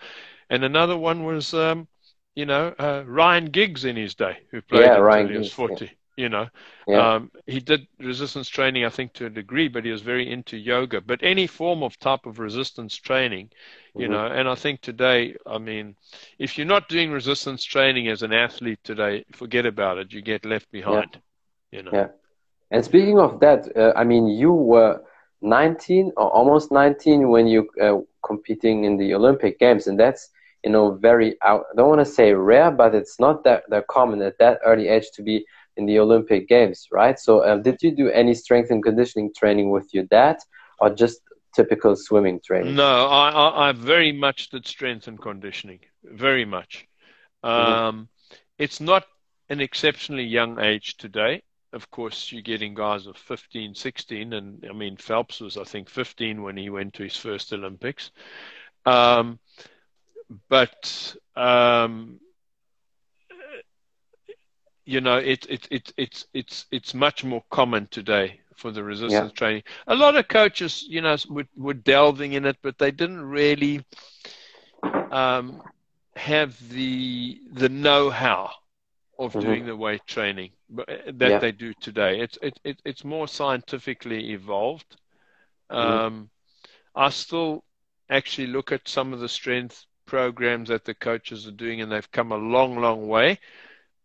[0.50, 1.90] And another one was um,
[2.40, 5.86] you know, uh, Ryan Giggs in his day, who played yeah, until he was 40.
[5.86, 5.92] Yeah.
[6.20, 6.50] You know,
[6.86, 7.16] yeah.
[7.16, 10.58] um, he did resistance training, I think, to a degree, but he was very into
[10.58, 11.00] yoga.
[11.00, 13.52] But any form of type of resistance training,
[13.96, 14.12] you mm-hmm.
[14.12, 15.96] know, and I think today, I mean,
[16.38, 20.12] if you're not doing resistance training as an athlete today, forget about it.
[20.12, 21.12] You get left behind.
[21.14, 21.78] Yeah.
[21.78, 21.92] You know.
[21.94, 22.08] Yeah.
[22.72, 25.02] And speaking of that, uh, I mean, you were
[25.42, 30.32] 19 or almost 19 when you uh, competing in the Olympic Games, and that's
[30.64, 31.66] you know, very out.
[31.72, 34.90] I don't want to say rare, but it's not that that common at that early
[34.90, 35.46] age to be
[35.80, 37.18] in the Olympic Games, right?
[37.18, 40.38] So, um, did you do any strength and conditioning training with your dad,
[40.80, 41.22] or just
[41.56, 42.76] typical swimming training?
[42.76, 46.86] No, I, I, I very much did strength and conditioning, very much.
[47.44, 47.72] Mm-hmm.
[47.72, 48.36] Um, mm-hmm.
[48.58, 49.06] It's not
[49.50, 51.42] an exceptionally young age today.
[51.72, 55.90] Of course, you're getting guys of 15, 16, and I mean, Phelps was, I think,
[55.90, 58.12] 15 when he went to his first Olympics.
[58.86, 59.40] Um,
[60.50, 62.20] but um,
[64.90, 69.32] you know, it, it, it, it's it's it's much more common today for the resistance
[69.32, 69.38] yeah.
[69.38, 69.64] training.
[69.86, 73.86] A lot of coaches, you know, were, were delving in it, but they didn't really
[75.12, 75.62] um,
[76.16, 78.50] have the the know-how
[79.20, 79.40] of mm-hmm.
[79.42, 81.40] doing the weight training uh, that yeah.
[81.40, 82.20] they do today.
[82.22, 84.98] It's it, it, it's more scientifically evolved.
[85.72, 85.92] Mm-hmm.
[85.92, 86.30] Um,
[86.96, 87.64] I still
[88.10, 92.12] actually look at some of the strength programs that the coaches are doing, and they've
[92.12, 93.40] come a long, long way.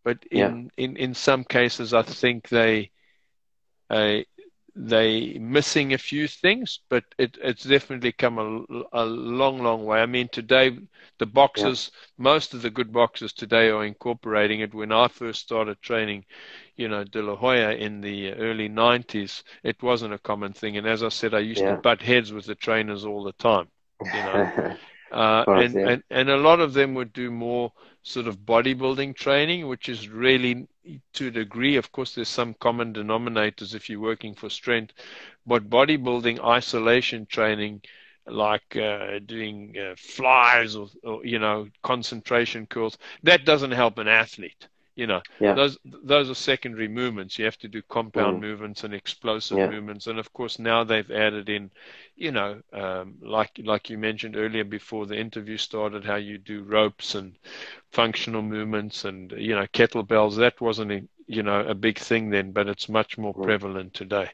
[0.05, 0.39] But in
[0.77, 0.85] yeah.
[0.85, 2.91] in, in some cases, I think they
[3.89, 4.19] uh,
[4.75, 9.99] they missing a few things, but it, it's definitely come a, a long, long way.
[9.99, 10.77] I mean, today
[11.17, 12.23] the boxes, yeah.
[12.23, 14.75] most of the good boxers today are incorporating it.
[14.75, 16.25] When I first started training,
[16.75, 20.77] you know, De La Hoya in the early '90s, it wasn't a common thing.
[20.77, 21.77] And as I said, I used yeah.
[21.77, 23.69] to butt heads with the trainers all the time.
[24.03, 24.75] You know,
[25.11, 25.89] uh, course, and, yeah.
[25.89, 27.71] and and a lot of them would do more
[28.05, 30.67] sort of bodybuilding training, which is really
[31.13, 31.75] to a degree.
[31.75, 34.93] Of course, there's some common denominators if you're working for strength,
[35.45, 37.81] but bodybuilding isolation training,
[38.27, 44.07] like uh, doing uh, flies or, or, you know concentration curls, that doesn't help an
[44.07, 44.67] athlete.
[44.95, 45.53] You know, yeah.
[45.53, 47.37] those those are secondary movements.
[47.37, 48.41] You have to do compound mm.
[48.41, 49.69] movements and explosive yeah.
[49.69, 51.69] movements, and of course now they've added in,
[52.15, 56.63] you know, um, like like you mentioned earlier before the interview started, how you do
[56.63, 57.35] ropes and
[57.91, 60.37] functional movements and you know kettlebells.
[60.37, 63.43] That wasn't a, you know a big thing then, but it's much more mm.
[63.43, 64.29] prevalent today.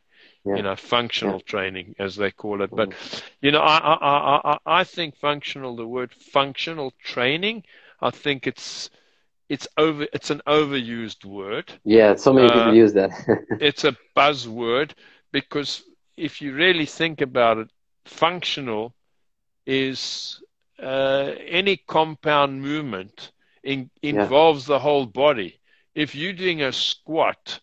[0.46, 0.56] Yeah.
[0.56, 1.46] you know, functional yeah.
[1.46, 2.70] training as they call it.
[2.72, 3.24] But mm.
[3.42, 5.76] you know, I, I I I think functional.
[5.76, 7.64] The word functional training.
[8.00, 8.90] I think it's
[9.52, 11.74] it's over it's an overused word.
[11.84, 13.12] Yeah, so many uh, people use that.
[13.60, 14.92] it's a buzzword
[15.34, 15.84] because
[16.16, 17.70] if you really think about it,
[18.06, 18.96] functional
[19.66, 20.42] is
[20.82, 24.76] uh, any compound movement in, involves yeah.
[24.76, 25.60] the whole body.
[25.96, 27.60] If you're doing a squat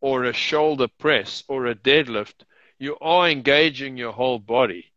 [0.00, 2.46] or a shoulder press or a deadlift,
[2.78, 4.90] you are engaging your whole body.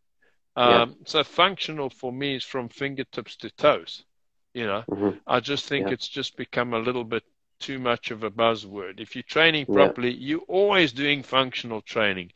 [0.55, 0.85] Um, yeah.
[1.05, 4.05] So functional for me is from fingertips to toes.
[4.53, 5.17] You know, mm-hmm.
[5.27, 5.93] I just think yeah.
[5.93, 7.23] it's just become a little bit
[7.59, 8.99] too much of a buzzword.
[8.99, 10.27] If you're training properly, yeah.
[10.27, 12.31] you're always doing functional training.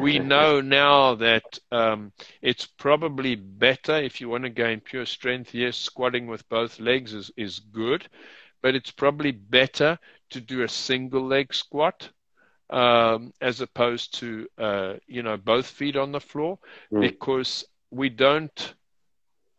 [0.00, 5.54] We know now that um, it's probably better if you want to gain pure strength.
[5.54, 8.08] Yes, squatting with both legs is, is good,
[8.62, 9.98] but it's probably better
[10.30, 12.08] to do a single leg squat
[12.70, 16.58] um, as opposed to uh, you know both feet on the floor
[16.92, 17.00] mm.
[17.00, 18.74] because we don't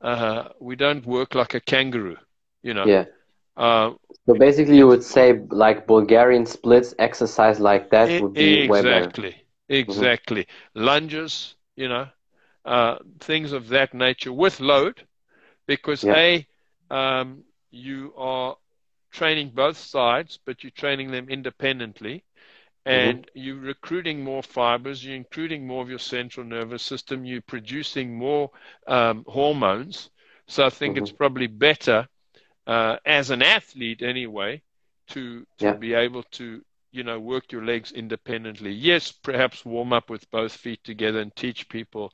[0.03, 2.17] uh, we don't work like a kangaroo,
[2.63, 2.91] you know.
[2.91, 3.05] Yeah.
[3.57, 3.91] Uh,
[4.25, 9.35] so basically, you would say like Bulgarian splits, exercise like that would be exactly.
[9.35, 9.35] Exactly,
[9.69, 10.43] exactly.
[10.43, 10.83] Mm-hmm.
[10.85, 12.07] Lunges, you know,
[12.65, 15.07] uh, things of that nature with load,
[15.67, 16.13] because yeah.
[16.13, 16.47] a
[16.89, 18.57] um, you are
[19.11, 22.23] training both sides, but you're training them independently.
[22.85, 23.09] Mm-hmm.
[23.09, 23.39] and mm-hmm.
[23.39, 28.51] you're recruiting more fibers, you're including more of your central nervous system, you're producing more
[28.87, 30.09] um, hormones.
[30.47, 31.03] So I think mm-hmm.
[31.03, 32.07] it's probably better
[32.67, 34.61] uh, as an athlete anyway
[35.09, 35.73] to to yeah.
[35.73, 38.71] be able to you know work your legs independently.
[38.71, 42.13] Yes, perhaps warm up with both feet together and teach people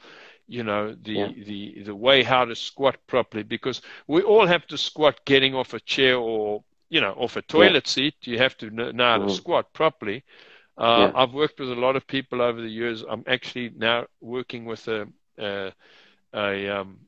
[0.50, 1.32] you know the yeah.
[1.46, 5.74] the the way how to squat properly because we all have to squat getting off
[5.74, 7.92] a chair or you know off a toilet yeah.
[7.92, 9.34] seat you have to know how to mm-hmm.
[9.34, 10.24] squat properly
[10.80, 11.22] uh, yeah.
[11.22, 13.04] I've worked with a lot of people over the years.
[13.08, 15.74] I'm actually now working with a a,
[16.34, 17.00] a, um,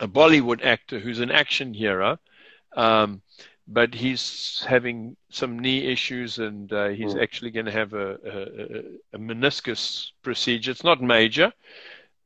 [0.00, 2.18] a Bollywood actor who's an action hero,
[2.76, 3.22] um,
[3.66, 7.22] but he's having some knee issues and uh, he's mm.
[7.22, 10.70] actually going to have a, a, a, meniscus procedure.
[10.70, 11.52] It's not major,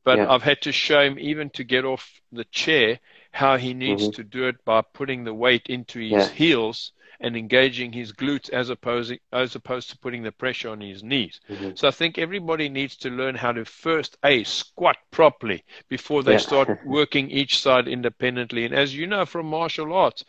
[0.03, 0.31] but yeah.
[0.31, 2.99] I've had to show him even to get off the chair
[3.31, 4.11] how he needs mm-hmm.
[4.11, 6.29] to do it by putting the weight into his yeah.
[6.29, 6.91] heels
[7.23, 11.39] and engaging his glutes as opposed as opposed to putting the pressure on his knees.
[11.49, 11.71] Mm-hmm.
[11.75, 16.33] So I think everybody needs to learn how to first a squat properly before they
[16.33, 16.37] yeah.
[16.37, 18.65] start working each side independently.
[18.65, 20.25] And as you know from martial arts,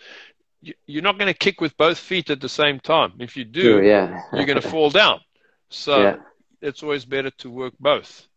[0.87, 3.13] you're not going to kick with both feet at the same time.
[3.19, 4.23] If you do, yeah.
[4.33, 5.21] you're going to fall down.
[5.69, 6.17] So yeah.
[6.63, 8.29] it's always better to work both,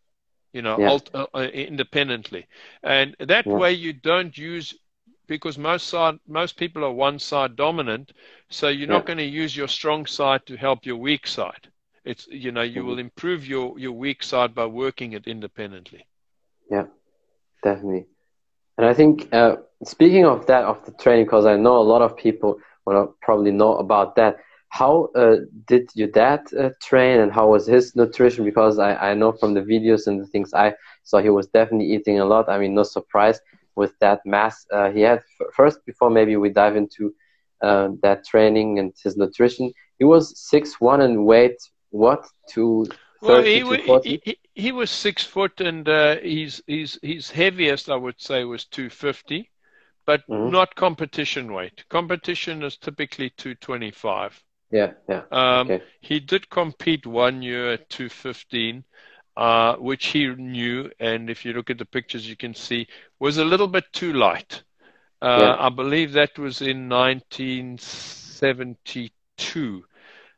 [0.52, 0.90] you know, yeah.
[0.90, 2.48] alt- uh, uh independently.
[2.84, 4.74] And that way you don't use
[5.28, 8.14] because most side most people are one side dominant
[8.50, 8.94] so you're yeah.
[8.96, 11.70] not going to use your strong side to help your weak side.
[12.06, 12.88] It's you know you mm-hmm.
[12.88, 16.06] will improve your your weak side by working it independently.
[16.72, 16.86] Yeah
[17.64, 18.06] definitely.
[18.78, 22.02] And i think uh, speaking of that of the training because i know a lot
[22.02, 24.38] of people will probably know about that.
[24.70, 25.38] How uh,
[25.68, 28.44] did your dad uh, train and how was his nutrition?
[28.44, 30.74] Because I, I know from the videos and the things i
[31.04, 32.50] saw he was definitely eating a lot.
[32.50, 33.40] I mean no surprise
[33.78, 35.22] with that mass uh, he had
[35.54, 37.14] first before maybe we dive into
[37.62, 41.58] uh, that training and his nutrition he was six one and weight
[41.92, 42.86] what to
[43.20, 43.64] well, he,
[44.04, 48.44] he, he, he, was six foot and uh, he's, he's, his heaviest I would say
[48.44, 49.50] was 250
[50.08, 50.50] but mm-hmm.
[50.50, 51.84] not competition weight.
[51.90, 54.42] Competition is typically 225.
[54.72, 55.24] Yeah, yeah.
[55.32, 55.84] Um, okay.
[56.00, 58.84] He did compete one year at 215,
[59.38, 62.88] uh, which he knew, and if you look at the pictures, you can see
[63.20, 64.64] was a little bit too light.
[65.22, 65.56] Uh, yeah.
[65.60, 69.86] I believe that was in 1972.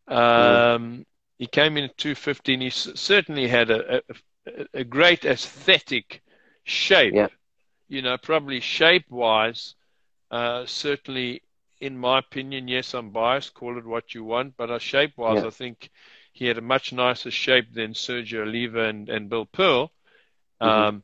[0.07, 1.05] Um, mm.
[1.37, 2.59] He came in at 215.
[2.59, 4.01] He certainly had a, a,
[4.73, 6.21] a great aesthetic
[6.63, 7.13] shape.
[7.13, 7.29] Yeah.
[7.87, 9.75] You know, probably shape wise,
[10.29, 11.41] uh, certainly
[11.79, 13.53] in my opinion, yes, I'm biased.
[13.53, 15.47] Call it what you want, but uh, shape wise, yeah.
[15.47, 15.89] I think
[16.39, 19.91] he had a much nicer shape than Sergio Oliva and, and Bill Pearl.
[20.61, 20.67] Mm-hmm.
[20.67, 21.03] Um,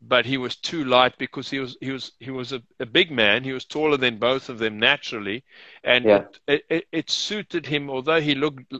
[0.00, 3.10] but he was too light because he was he was he was a, a, big
[3.10, 3.42] man.
[3.42, 5.42] He was taller than both of them naturally,
[5.82, 6.24] and yeah.
[6.46, 7.90] it, it, it, suited him.
[7.90, 8.72] Although he looked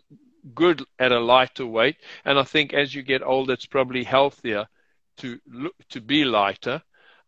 [0.55, 4.67] good at a lighter weight, and I think as you get older, it's probably healthier
[5.19, 6.83] to look to be lighter.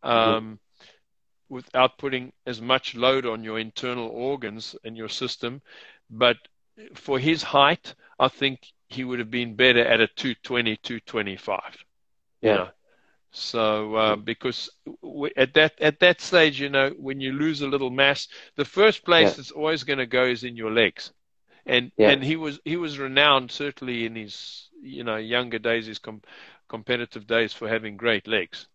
[0.05, 0.09] Mm-hmm.
[0.09, 0.55] Um, mm-hmm
[1.51, 5.63] without putting as much load on your internal organs and your system.
[6.11, 6.37] But
[6.95, 11.61] for his height, I think he would have been better at a 220, 225.
[12.41, 12.51] Yeah.
[12.51, 12.69] You know?
[13.31, 14.71] So uh, because
[15.37, 19.05] at that at that stage, you know, when you lose a little mass, the first
[19.05, 19.41] place yeah.
[19.41, 21.13] it's always going to go is in your legs,
[21.67, 22.11] and yeah.
[22.11, 26.23] and he was he was renowned certainly in his you know younger days, his com-
[26.69, 28.67] competitive days for having great legs.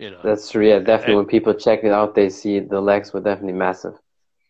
[0.00, 0.66] You know, that's true.
[0.66, 1.14] Yeah, definitely.
[1.14, 3.94] And, when people check it out, they see the legs were definitely massive.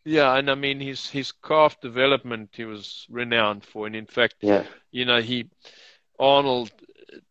[0.04, 4.36] Yeah, and I mean his his calf development he was renowned for, and in fact,
[4.40, 4.64] yeah.
[4.90, 5.46] you know he
[6.18, 6.70] Arnold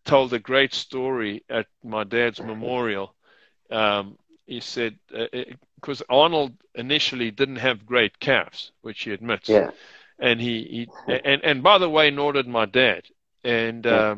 [0.05, 3.15] told a great story at my dad's memorial.
[3.71, 4.97] Um, he said
[5.75, 9.49] because uh, Arnold initially didn't have great calves, which he admits.
[9.49, 9.71] Yeah.
[10.19, 13.03] And he, he and and by the way, nor did my dad.
[13.43, 13.91] And yeah.
[13.91, 14.15] uh,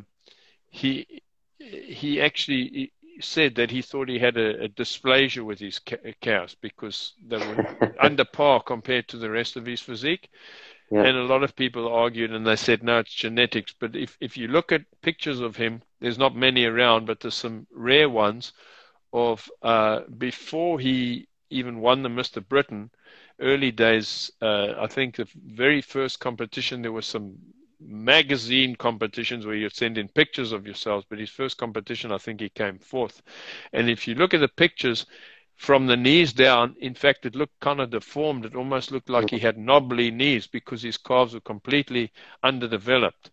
[0.69, 1.21] he
[1.59, 5.79] he actually said that he thought he had a, a dysplasia with his
[6.21, 10.29] calves because they were under par compared to the rest of his physique.
[10.91, 11.03] Yeah.
[11.03, 13.73] And a lot of people argued and they said, no, it's genetics.
[13.79, 17.35] But if, if you look at pictures of him, there's not many around, but there's
[17.35, 18.53] some rare ones
[19.13, 22.45] of uh, before he even won the Mr.
[22.45, 22.89] Britain,
[23.39, 27.35] early days, uh, I think the very first competition, there was some
[27.81, 32.39] magazine competitions where you'd send in pictures of yourselves, but his first competition, I think
[32.39, 33.21] he came fourth.
[33.73, 35.05] And if you look at the pictures
[35.55, 38.45] from the knees down, in fact, it looked kind of deformed.
[38.45, 42.11] It almost looked like he had knobbly knees because his calves were completely
[42.43, 43.31] underdeveloped.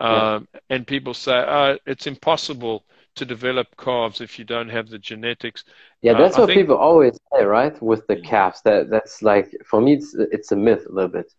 [0.00, 0.34] Yeah.
[0.34, 2.84] Um, and people say, oh, it's impossible
[3.16, 5.64] to develop calves if you don't have the genetics.
[6.02, 7.80] Yeah, that's uh, what think, people always say, right?
[7.82, 11.32] With the calves, that that's like for me, it's it's a myth a little bit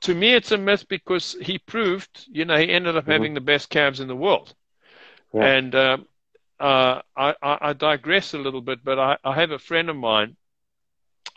[0.00, 3.12] to me, it's a myth because he proved, you know, he ended up mm-hmm.
[3.12, 4.54] having the best calves in the world.
[5.32, 5.44] Yeah.
[5.44, 5.98] And uh,
[6.60, 10.36] uh, I, I, digress a little bit, but I, I have a friend of mine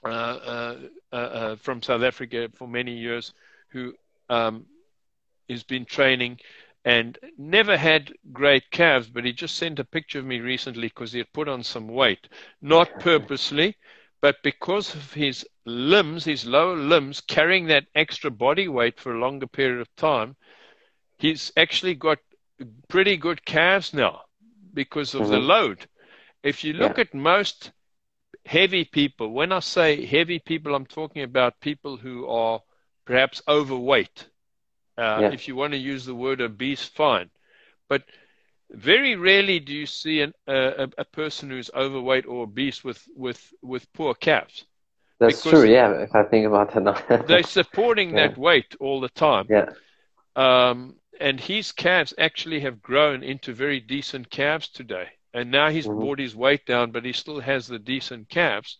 [0.03, 0.75] uh, uh,
[1.11, 3.33] uh, uh from South Africa for many years
[3.69, 3.93] who
[4.29, 4.65] um,
[5.49, 6.39] has been training
[6.85, 11.11] and never had great calves, but he just sent a picture of me recently because
[11.11, 12.29] he had put on some weight,
[12.61, 13.75] not purposely,
[14.21, 19.19] but because of his limbs, his lower limbs, carrying that extra body weight for a
[19.19, 20.35] longer period of time,
[21.17, 22.19] he's actually got
[22.87, 24.21] pretty good calves now
[24.73, 25.31] because of mm-hmm.
[25.31, 25.87] the load.
[26.43, 27.01] If you look yeah.
[27.01, 27.71] at most
[28.45, 32.61] heavy people, when I say heavy people, I'm talking about people who are
[33.05, 34.27] perhaps overweight.
[34.97, 35.31] Uh, yeah.
[35.31, 37.29] If you want to use the word obese, fine.
[37.87, 38.03] But
[38.71, 43.07] very rarely do you see an, uh, a, a, person who's overweight or obese with,
[43.15, 44.65] with, with poor calves.
[45.19, 47.01] That's true, yeah, if I think about it now.
[47.27, 48.27] they're supporting yeah.
[48.27, 49.47] that weight all the time.
[49.49, 49.71] Yeah.
[50.35, 55.07] Um, and his calves actually have grown into very decent calves today.
[55.33, 55.99] And now he's mm-hmm.
[55.99, 58.77] brought his weight down, but he still has the decent calves.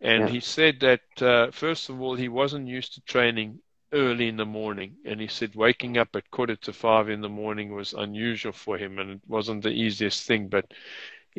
[0.00, 0.28] And yeah.
[0.28, 3.58] he said that, uh, first of all, he wasn't used to training
[3.92, 4.96] early in the morning.
[5.04, 8.78] And he said waking up at quarter to five in the morning was unusual for
[8.78, 10.48] him and it wasn't the easiest thing.
[10.48, 10.66] But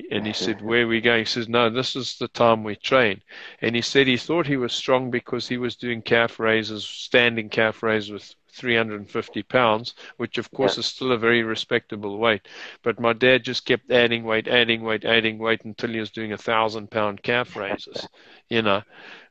[0.09, 1.19] and he said, Where are we going?
[1.19, 3.21] He says, No, this is the time we train.
[3.61, 7.49] And he said he thought he was strong because he was doing calf raises, standing
[7.49, 10.79] calf raises with 350 pounds, which of course yeah.
[10.79, 12.47] is still a very respectable weight.
[12.81, 16.33] But my dad just kept adding weight, adding weight, adding weight until he was doing
[16.33, 18.07] a thousand pound calf raises,
[18.49, 18.81] you know.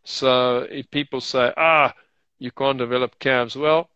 [0.04, 1.92] So if people say, ah,
[2.42, 3.88] you can't develop calves, well,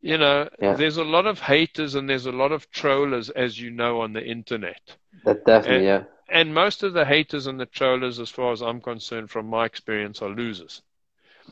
[0.00, 0.74] you know, yeah.
[0.74, 4.12] there's a lot of haters and there's a lot of trollers, as you know, on
[4.12, 4.80] the internet.
[5.24, 6.02] That definitely, and, yeah.
[6.28, 9.64] And most of the haters and the trollers, as far as I'm concerned, from my
[9.64, 10.82] experience, are losers.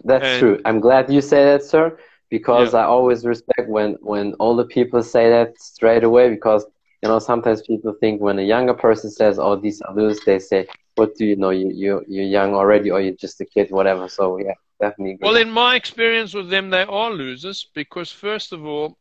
[0.04, 0.60] That's and, true.
[0.64, 2.80] I'm glad you say that, sir, because yeah.
[2.80, 6.30] I always respect when when older people say that straight away.
[6.30, 6.64] Because
[7.02, 10.38] you know sometimes people think when a younger person says, "Oh, these are losers," they
[10.38, 11.50] say, "What do you know?
[11.50, 15.18] You you you're young already, or you're just a kid, whatever." So yeah, definitely.
[15.20, 18.96] Well, in my experience with them, they are losers because first of all,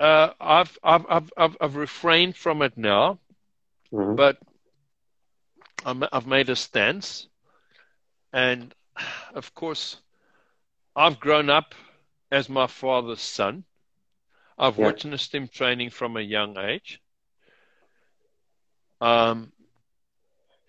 [0.00, 3.20] uh, I've, I've I've I've I've refrained from it now,
[3.92, 4.16] mm-hmm.
[4.16, 4.38] but
[5.84, 7.28] i I've made a stance,
[8.32, 8.74] and
[9.34, 9.98] of course,
[10.96, 11.74] I've grown up
[12.30, 13.64] as my father's son.
[14.58, 14.86] I've yeah.
[14.86, 17.00] witnessed him training from a young age.
[19.00, 19.52] Um,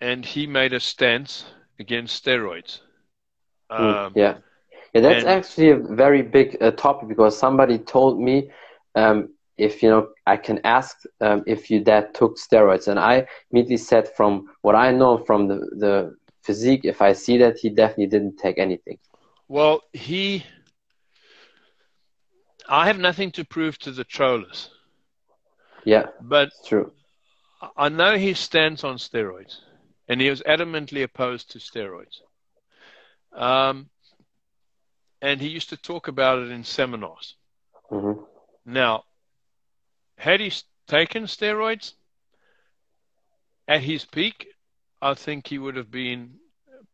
[0.00, 1.44] and he made a stance
[1.78, 2.80] against steroids.
[3.76, 4.34] Hmm, um, yeah.
[4.94, 8.50] Yeah, that's and, actually a very big uh, topic because somebody told me
[8.94, 13.26] um, if you know I can ask um, if your dad took steroids, and I
[13.50, 17.70] immediately said from what I know from the the physique, if I see that he
[17.70, 18.98] definitely didn't take anything.
[19.48, 20.44] Well, he.
[22.68, 24.70] I have nothing to prove to the trollers.
[25.84, 26.92] Yeah, but true.
[27.76, 29.58] I know he stands on steroids,
[30.08, 32.20] and he was adamantly opposed to steroids.
[33.34, 33.88] Um,
[35.20, 37.36] and he used to talk about it in seminars.
[37.90, 38.22] Mm-hmm.
[38.66, 39.04] Now,
[40.18, 40.52] had he
[40.86, 41.94] taken steroids
[43.66, 44.46] at his peak,
[45.00, 46.34] I think he would have been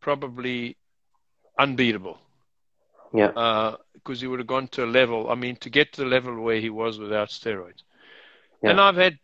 [0.01, 0.77] probably
[1.59, 2.19] unbeatable.
[3.13, 3.29] Yeah.
[3.95, 6.09] Because uh, he would have gone to a level, I mean, to get to the
[6.09, 7.83] level where he was without steroids.
[8.63, 8.71] Yeah.
[8.71, 9.19] And I've had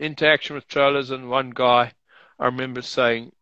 [0.00, 1.92] interaction with trailers, and one guy
[2.38, 3.32] I remember saying,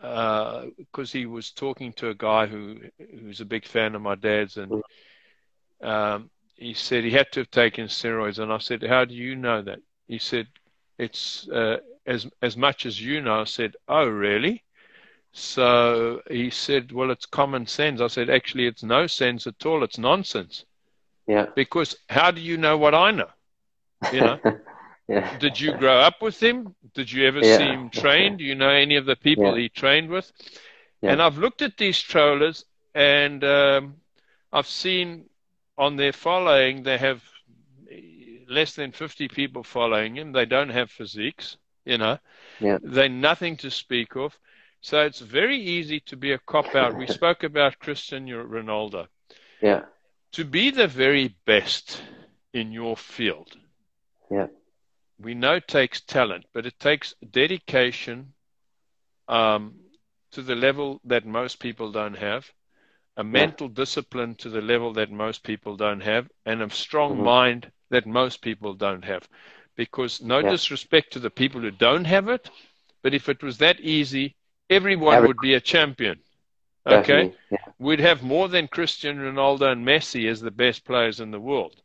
[0.00, 2.78] because uh, he was talking to a guy who
[3.20, 5.86] who's a big fan of my dad's, and mm.
[5.86, 9.36] um, he said he had to have taken steroids, and I said, "How do you
[9.36, 10.46] know that?" He said,
[10.98, 14.64] "It's uh, as as much as you know." I said, "Oh, really?"
[15.32, 19.84] So he said, "Well, it's common sense." I said, "Actually, it's no sense at all.
[19.84, 20.64] It's nonsense."
[21.26, 21.46] Yeah.
[21.54, 23.28] Because how do you know what I know?
[24.12, 24.38] You know.
[25.10, 25.36] yeah.
[25.38, 26.76] Did you grow up with him?
[26.94, 27.58] Did you ever yeah.
[27.58, 28.36] see him train?
[28.36, 30.30] Do you know any of the people he trained with?
[31.02, 33.96] And I've looked at these trollers, and um,
[34.52, 35.24] I've seen
[35.76, 37.22] on their following, they have
[38.48, 40.30] less than 50 people following him.
[40.30, 42.18] They don't have physiques, you know.
[42.60, 42.78] Yeah.
[42.80, 44.38] They're nothing to speak of.
[44.80, 46.96] So it's very easy to be a cop out.
[46.96, 49.08] We spoke about Cristiano Ronaldo.
[49.60, 49.82] Yeah.
[50.32, 52.00] To be the very best
[52.52, 53.56] in your field.
[54.30, 54.46] Yeah.
[55.20, 58.32] We know takes talent, but it takes dedication
[59.28, 59.74] um,
[60.32, 62.50] to the level that most people don't have
[63.20, 63.74] a mental yeah.
[63.74, 67.24] discipline to the level that most people don't have, and a strong mm-hmm.
[67.24, 69.28] mind that most people don't have.
[69.76, 70.50] Because no yeah.
[70.50, 72.50] disrespect to the people who don't have it,
[73.02, 74.36] but if it was that easy,
[74.68, 76.18] everyone Every- would be a champion.
[76.86, 77.34] Okay?
[77.50, 77.58] Yeah.
[77.78, 81.82] We'd have more than Cristiano Ronaldo and Messi as the best players in the world.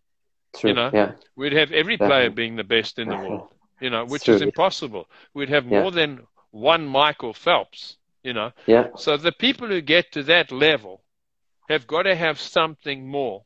[0.59, 0.69] True.
[0.69, 1.11] You know, yeah.
[1.35, 3.49] we'd have every player being the best in the world.
[3.81, 5.07] You know, which is impossible.
[5.33, 7.97] We'd have more than one Michael Phelps.
[8.23, 8.87] You know, yeah.
[8.95, 11.03] So the people who get to that level
[11.69, 13.43] have got to have something more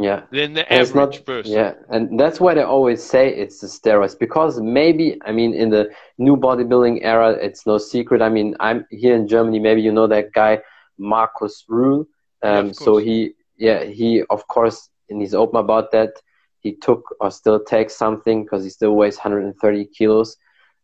[0.00, 3.58] yeah than the and average not, person yeah and that's why they always say it's
[3.60, 8.28] the steroids because maybe i mean in the new bodybuilding era it's no secret i
[8.28, 10.58] mean i'm here in germany maybe you know that guy
[10.98, 12.06] markus Rühl
[12.42, 16.10] um, yeah, so he yeah he of course and he's open about that
[16.68, 20.36] he took or still takes something because he still weighs 130 kilos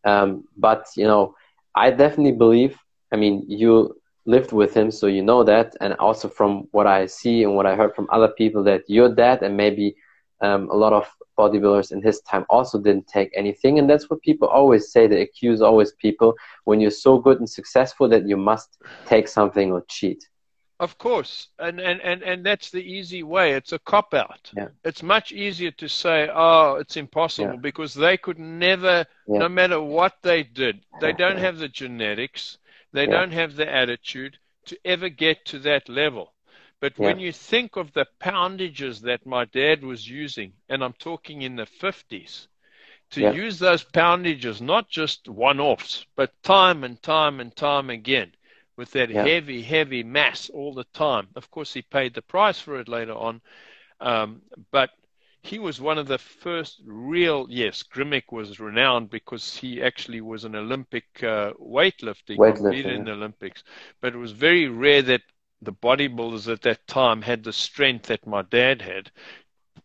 [0.05, 1.33] um, but you know
[1.75, 2.77] i definitely believe
[3.13, 5.75] i mean you lived with him, so you know that.
[5.81, 9.13] And also from what I see and what I heard from other people, that your
[9.13, 9.95] dad and maybe
[10.41, 11.07] um, a lot of
[11.37, 13.79] bodybuilders in his time also didn't take anything.
[13.79, 15.07] And that's what people always say.
[15.07, 16.33] They accuse always people
[16.65, 20.27] when you're so good and successful that you must take something or cheat.
[20.79, 23.53] Of course, and and and and that's the easy way.
[23.53, 24.51] It's a cop out.
[24.53, 24.67] Yeah.
[24.83, 27.59] It's much easier to say, "Oh, it's impossible," yeah.
[27.61, 29.39] because they could never, yeah.
[29.39, 32.57] no matter what they did, they don't have the genetics.
[32.91, 36.33] They don't have the attitude to ever get to that level.
[36.81, 41.41] But when you think of the poundages that my dad was using, and I'm talking
[41.41, 42.47] in the 50s,
[43.11, 48.33] to use those poundages, not just one offs, but time and time and time again,
[48.77, 49.25] with that yeah.
[49.25, 51.27] heavy, heavy mass all the time.
[51.35, 53.41] Of course, he paid the price for it later on.
[53.99, 54.89] Um, but
[55.41, 57.45] he was one of the first real.
[57.49, 62.29] Yes, Grimek was renowned because he actually was an Olympic uh, weightlifter.
[62.29, 62.97] He weightlifter, competed yeah.
[62.97, 63.63] in the Olympics,
[64.01, 65.21] but it was very rare that
[65.61, 69.11] the bodybuilders at that time had the strength that my dad had.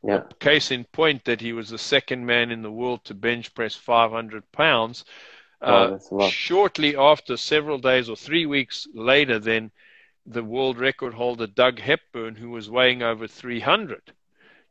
[0.03, 0.23] Yeah.
[0.39, 3.75] Case in point that he was the second man in the world to bench press
[3.75, 5.05] 500 pounds.
[5.61, 5.99] Uh,
[6.29, 9.71] shortly after, several days or three weeks later, then
[10.27, 14.13] the world record holder Doug Hepburn, who was weighing over 300.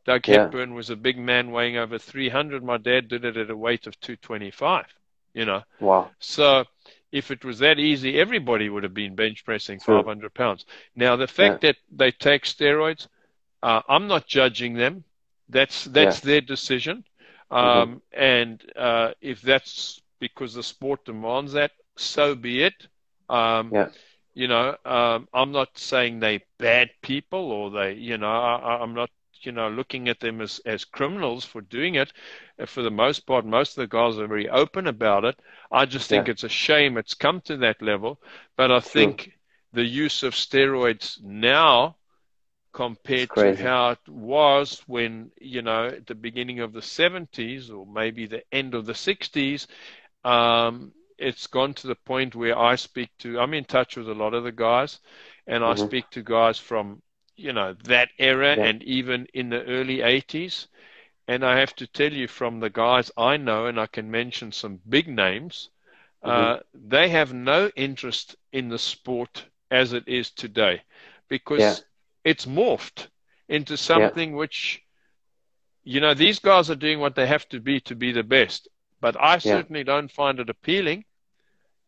[0.04, 0.42] Doug yeah.
[0.42, 2.64] Hepburn was a big man weighing over 300.
[2.64, 4.86] My dad did it at a weight of 225.
[5.34, 5.62] You know.
[5.78, 6.10] Wow.
[6.18, 6.64] So
[7.12, 9.98] if it was that easy, everybody would have been bench pressing True.
[9.98, 10.64] 500 pounds.
[10.94, 11.72] Now, the fact yeah.
[11.72, 13.08] that they take steroids,
[13.62, 15.04] uh, I'm not judging them.
[15.48, 16.26] That's that's yeah.
[16.26, 17.04] their decision.
[17.50, 17.56] Mm-hmm.
[17.56, 18.22] Um, mm-hmm.
[18.22, 22.86] And uh, if that's because the sport demands that, so be it.
[23.28, 23.88] Um, yeah.
[24.32, 28.94] You know, um, I'm not saying they bad people or they, you know, I, I'm
[28.94, 29.10] not
[29.42, 32.12] you know, looking at them as, as criminals for doing it.
[32.58, 35.38] Uh, for the most part, most of the guys are very open about it.
[35.70, 36.32] I just think yeah.
[36.32, 38.20] it's a shame it's come to that level.
[38.56, 39.32] But I think sure.
[39.72, 41.96] the use of steroids now
[42.72, 47.84] compared to how it was when, you know, at the beginning of the 70s or
[47.84, 49.66] maybe the end of the 60s,
[50.24, 54.14] um, it's gone to the point where I speak to, I'm in touch with a
[54.14, 55.00] lot of the guys,
[55.46, 55.82] and mm-hmm.
[55.82, 57.02] I speak to guys from
[57.40, 58.64] you know that era yeah.
[58.64, 60.66] and even in the early 80s
[61.26, 64.52] and i have to tell you from the guys i know and i can mention
[64.52, 65.70] some big names
[66.22, 66.30] mm-hmm.
[66.30, 70.82] uh, they have no interest in the sport as it is today
[71.28, 71.74] because yeah.
[72.24, 73.06] it's morphed
[73.48, 74.36] into something yeah.
[74.36, 74.82] which
[75.82, 78.68] you know these guys are doing what they have to be to be the best
[79.00, 81.04] but i certainly don't find it appealing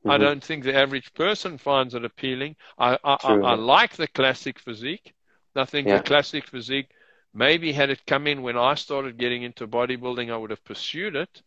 [0.02, 0.10] Mm-hmm.
[0.10, 2.56] I don't think the average person finds it appealing.
[2.76, 5.14] I I, I, I, like the classic physique.
[5.54, 5.98] I think yeah.
[5.98, 6.88] the classic physique,
[7.32, 11.14] maybe had it come in when I started getting into bodybuilding, I would have pursued
[11.14, 11.42] it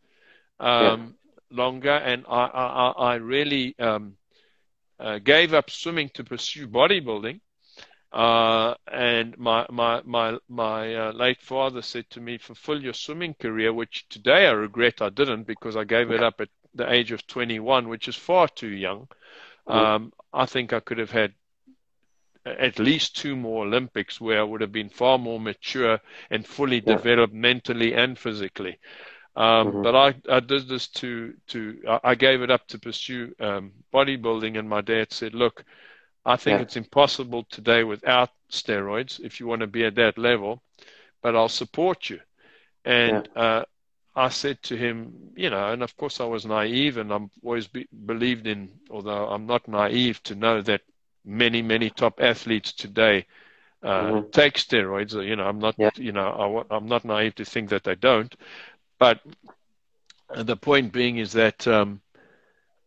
[0.59, 1.15] um,
[1.51, 1.57] yeah.
[1.57, 1.91] longer.
[1.91, 4.15] And I, I, I really um,
[4.99, 7.41] uh, gave up swimming to pursue bodybuilding.
[8.15, 13.33] Uh, and my my my my uh, late father said to me, "Fulfill your swimming
[13.33, 17.11] career," which today I regret I didn't because I gave it up at the age
[17.11, 19.09] of 21, which is far too young.
[19.67, 19.71] Mm-hmm.
[19.71, 21.33] Um, I think I could have had
[22.45, 25.99] at least two more Olympics where I would have been far more mature
[26.29, 26.95] and fully yeah.
[26.95, 28.77] developed mentally and physically.
[29.35, 29.81] Um, mm-hmm.
[29.81, 34.57] But I, I did this to, to, I gave it up to pursue um, bodybuilding.
[34.57, 35.65] And my dad said, look,
[36.25, 36.63] I think yeah.
[36.63, 40.61] it's impossible today without steroids if you want to be at that level,
[41.21, 42.19] but I'll support you.
[42.83, 43.41] And yeah.
[43.41, 43.63] uh,
[44.15, 47.67] I said to him, you know, and of course I was naive and I'm always
[47.67, 50.81] be, believed in, although I'm not naive to know that
[51.25, 53.25] many many top athletes today
[53.83, 54.29] uh, mm-hmm.
[54.29, 55.13] take steroids.
[55.13, 55.89] You know, I'm not yeah.
[55.95, 58.33] you know I, am not naive to think that they don't,
[58.99, 59.19] but
[60.35, 62.01] the point being is that um,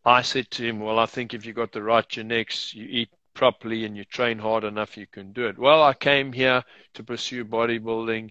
[0.05, 3.11] I said to him, well, I think if you got the right genetics, you eat
[3.39, 5.57] properly and you train hard enough, you can do it.
[5.57, 6.65] Well, I came here
[6.95, 8.31] to pursue bodybuilding.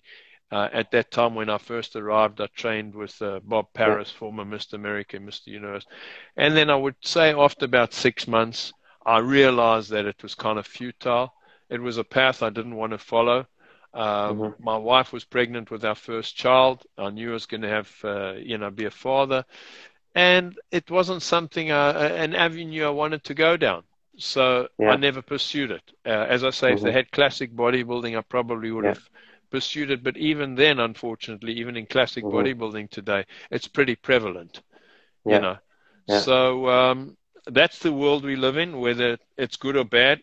[0.52, 4.20] Uh, at that time, when I first arrived, I trained with uh, Bob Paris, yeah.
[4.20, 4.74] former Mr.
[4.74, 5.48] America, Mr.
[5.48, 5.86] Universe.
[6.36, 8.74] And then I would say after about six months,
[9.06, 11.34] I realized that it was kind of futile.
[11.70, 13.46] It was a path I didn't want to follow.
[13.94, 14.64] Um, mm-hmm.
[14.64, 16.86] My wife was pregnant with our first child.
[16.98, 19.46] I knew I was going to have, uh, you know, be a father,
[20.14, 23.84] and it wasn't something, uh, an avenue I wanted to go down.
[24.18, 24.90] So yeah.
[24.90, 25.84] I never pursued it.
[26.06, 26.78] Uh, as I say, mm-hmm.
[26.78, 26.98] if they mm-hmm.
[26.98, 28.96] had classic bodybuilding, I probably would yeah.
[28.96, 29.10] have
[29.52, 30.04] pursued it.
[30.04, 32.36] But even then, unfortunately, even in classic mm-hmm.
[32.36, 34.62] bodybuilding today, it's pretty prevalent.
[35.26, 35.36] Yeah.
[35.36, 35.58] You know,
[36.20, 40.22] so um, that's the world we live in, whether it's good or bad.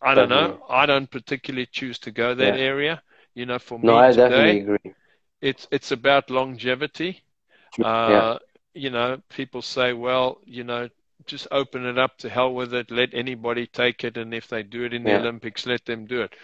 [0.00, 0.58] I don't definitely.
[0.58, 0.66] know.
[0.68, 3.02] I don't particularly choose to go that area.
[3.34, 4.94] You know, for me no, I today, definitely agree.
[5.40, 7.22] it's it's about longevity.
[7.82, 8.38] Uh.
[8.76, 10.88] You know, people say, well, you know,
[11.26, 12.90] just open it up to hell with it.
[12.90, 15.18] Let anybody take it, and if they do it in the yeah.
[15.18, 16.34] Olympics, let them do it.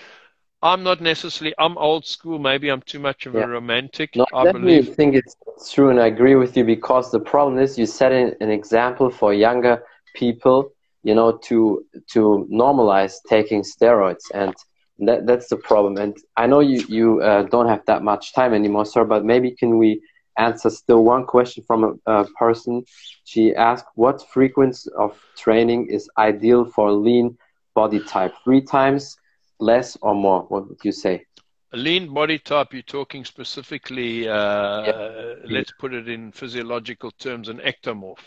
[0.62, 1.54] I'm not necessarily.
[1.58, 2.38] I'm old school.
[2.38, 3.44] Maybe I'm too much of yeah.
[3.44, 4.14] a romantic.
[4.16, 4.94] No, I, definitely believe.
[4.94, 5.36] think it's
[5.72, 9.32] true, and I agree with you because the problem is you set an example for
[9.32, 9.82] younger
[10.14, 10.72] people
[11.02, 14.54] you know to to normalize taking steroids and
[14.98, 18.52] that that's the problem and i know you you uh, don't have that much time
[18.52, 20.00] anymore sir but maybe can we
[20.40, 22.84] answer still one question from a, a person.
[23.24, 27.36] She asked what frequency of training is ideal for a lean
[27.74, 28.34] body type?
[28.44, 29.16] Three times
[29.58, 31.26] less or more what would you say?
[31.72, 35.34] A lean body type you're talking specifically uh, yeah.
[35.44, 38.24] let's put it in physiological terms an ectomorph.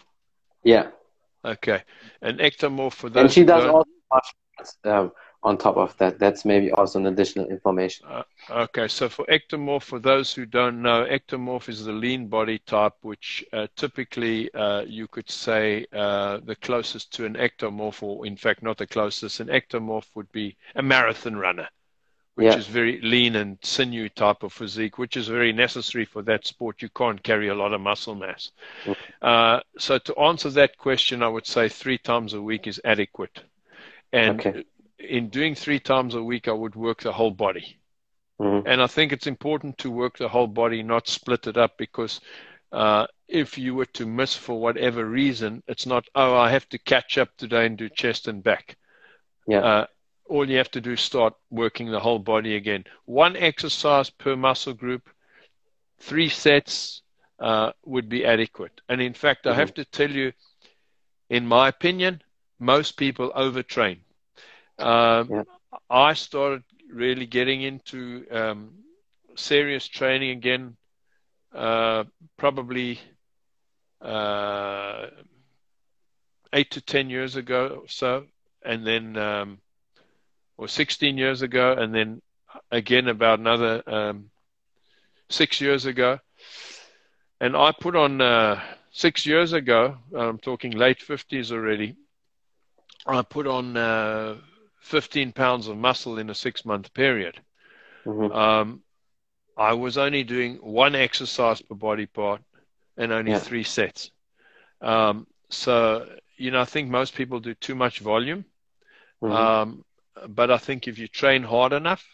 [0.64, 0.88] Yeah.
[1.46, 1.84] Okay,
[2.22, 3.24] an ectomorph for those.
[3.24, 3.90] And she does also
[4.86, 5.12] um,
[5.44, 6.20] on top of that.
[6.20, 8.08] That's maybe also an additional information.
[8.08, 12.60] Uh, okay, so for ectomorph, for those who don't know, ectomorph is the lean body
[12.60, 18.26] type, which uh, typically uh, you could say uh, the closest to an ectomorph, or
[18.26, 19.42] in fact, not the closest.
[19.42, 21.68] An ectomorph would be a marathon runner,
[22.36, 22.58] which yeah.
[22.58, 26.82] is very lean and sinew type of physique, which is very necessary for that sport.
[26.82, 28.52] You can't carry a lot of muscle mass.
[28.86, 29.62] Mm.
[29.78, 33.44] so to answer that question, I would say three times a week is adequate.
[34.14, 34.64] And okay
[35.04, 37.80] in doing three times a week, I would work the whole body.
[38.42, 38.68] Mm-hmm.
[38.68, 42.20] And I think it's important to work the whole body, not split it up, because
[42.72, 46.78] uh, if you were to miss for whatever reason, it's not, oh, I have to
[46.78, 48.78] catch up today and do chest and back.
[49.48, 49.60] Yeah.
[49.60, 49.86] Uh,
[50.26, 52.86] all you have to do is start working the whole body again.
[53.06, 55.10] One exercise per muscle group,
[56.00, 57.02] three sets
[57.40, 58.82] uh, would be adequate.
[58.90, 59.54] And in fact, mm-hmm.
[59.54, 60.32] I have to tell you,
[61.30, 62.22] in my opinion,
[62.60, 64.00] most people overtrain.
[64.84, 65.44] Um, yeah.
[65.90, 68.72] I started really getting into um,
[69.36, 70.76] serious training again,
[71.56, 72.04] uh,
[72.38, 73.00] probably
[74.02, 75.08] uh,
[76.52, 78.26] eight to ten years ago or so,
[78.66, 79.58] and then um,
[80.58, 82.22] or 16 years ago, and then
[82.72, 84.30] again about another um,
[85.30, 86.20] six years ago.
[87.40, 88.62] And I put on uh,
[88.92, 89.98] six years ago.
[90.16, 91.96] I'm talking late 50s already.
[93.06, 94.36] I put on uh,
[94.84, 97.40] 15 pounds of muscle in a six month period.
[98.06, 98.32] Mm-hmm.
[98.32, 98.82] Um,
[99.58, 102.42] I was only doing one exercise per body part
[102.98, 103.40] and only yeah.
[103.40, 104.12] three sets.
[104.82, 106.08] Um, so,
[106.38, 108.46] you know, I think most people do too much volume.
[109.22, 109.34] Mm-hmm.
[109.34, 109.86] Um,
[110.28, 112.06] but I think if you train hard enough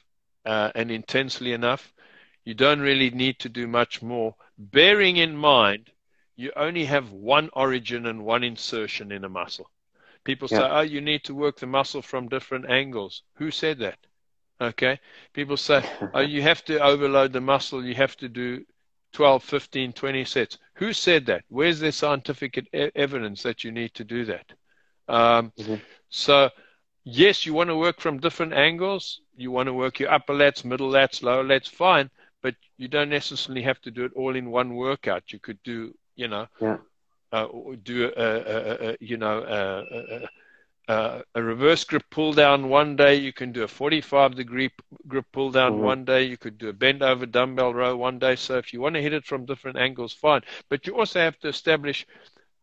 [0.46, 1.92] uh, and intensely enough,
[2.46, 5.90] you don't really need to do much more, bearing in mind
[6.36, 9.70] you only have one origin and one insertion in a muscle.
[10.30, 10.58] People yeah.
[10.60, 13.24] say, oh, you need to work the muscle from different angles.
[13.38, 13.98] Who said that?
[14.62, 15.00] Okay.
[15.34, 17.84] People say, oh, you have to overload the muscle.
[17.84, 18.64] You have to do
[19.14, 20.60] 12, 15, 20 sets.
[20.76, 21.46] Who said that?
[21.48, 24.46] Where's the scientific e- evidence that you need to do that?
[25.08, 25.76] Um, mm-hmm.
[26.10, 26.52] So,
[27.06, 29.22] yes, you want to work from different angles.
[29.36, 32.12] You want to work your upper lats, middle lats, lower lats, fine.
[32.44, 35.34] But you don't necessarily have to do it all in one workout.
[35.34, 36.78] You could do, you know, yeah
[37.32, 37.48] uh,
[37.84, 39.44] do a, a, a, you know
[40.90, 43.16] a, a, reverse grip pull down one day.
[43.16, 44.72] You can do a 45 degree
[45.08, 45.84] grip pull down mm-hmm.
[45.84, 46.24] one day.
[46.24, 48.36] You could do a bend over dumbbell row one day.
[48.36, 50.42] So if you want to hit it from different angles, fine.
[50.70, 52.08] But you also have to establish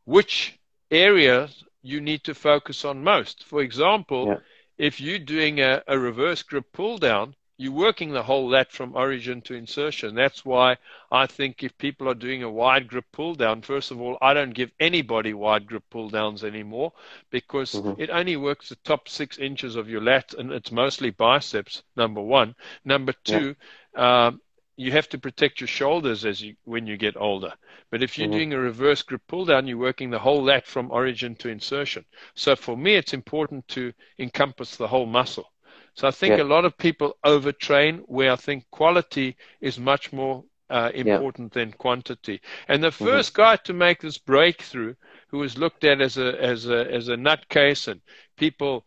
[0.04, 0.58] which
[0.90, 3.44] areas you need to focus on most.
[3.44, 4.36] For example, yeah.
[4.76, 8.94] if you're doing a, a reverse grip pull down, you're working the whole lat from
[8.94, 10.14] origin to insertion.
[10.14, 10.76] That's why
[11.10, 14.34] I think if people are doing a wide grip pull down, first of all, I
[14.34, 16.92] don't give anybody wide grip pull downs anymore
[17.30, 18.00] because mm-hmm.
[18.00, 22.20] it only works the top six inches of your lat and it's mostly biceps, number
[22.20, 22.54] one.
[22.84, 23.56] Number two,
[23.94, 24.26] yeah.
[24.26, 24.40] um,
[24.76, 27.54] you have to protect your shoulders as you when you get older.
[27.90, 28.36] But if you're mm-hmm.
[28.36, 32.04] doing a reverse grip pull down, you're working the whole lat from origin to insertion.
[32.34, 35.50] So for me, it's important to encompass the whole muscle.
[35.96, 36.44] So I think yeah.
[36.44, 41.64] a lot of people overtrain where I think quality is much more uh, important yeah.
[41.64, 42.40] than quantity.
[42.68, 43.42] And the 1st mm-hmm.
[43.42, 44.94] guy to make this breakthrough,
[45.28, 48.00] who was looked at as a as a as a nutcase, and
[48.36, 48.84] people,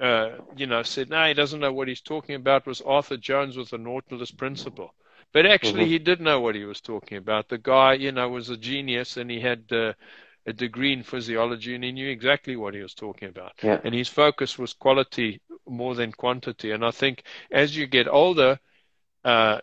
[0.00, 3.56] uh, you know, said, "No, he doesn't know what he's talking about," was Arthur Jones
[3.56, 4.94] with the Nautilus Principle.
[5.32, 5.90] But actually, mm-hmm.
[5.90, 7.48] he did know what he was talking about.
[7.48, 9.92] The guy, you know, was a genius, and he had uh,
[10.46, 13.52] a degree in physiology, and he knew exactly what he was talking about.
[13.62, 13.80] Yeah.
[13.84, 16.70] And his focus was quality more than quantity.
[16.70, 18.58] And I think as you get older,
[19.24, 19.58] uh,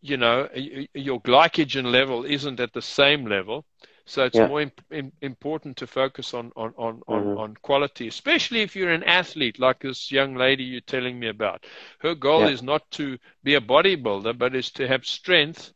[0.00, 0.48] you know,
[0.94, 3.64] your glycogen level isn't at the same level.
[4.04, 4.48] So it's yeah.
[4.48, 7.12] more imp- important to focus on on on, mm-hmm.
[7.12, 11.28] on, on quality, especially if you're an athlete like this young lady you're telling me
[11.28, 11.66] about.
[12.00, 12.48] Her goal yeah.
[12.48, 15.72] is not to be a bodybuilder, but is to have strength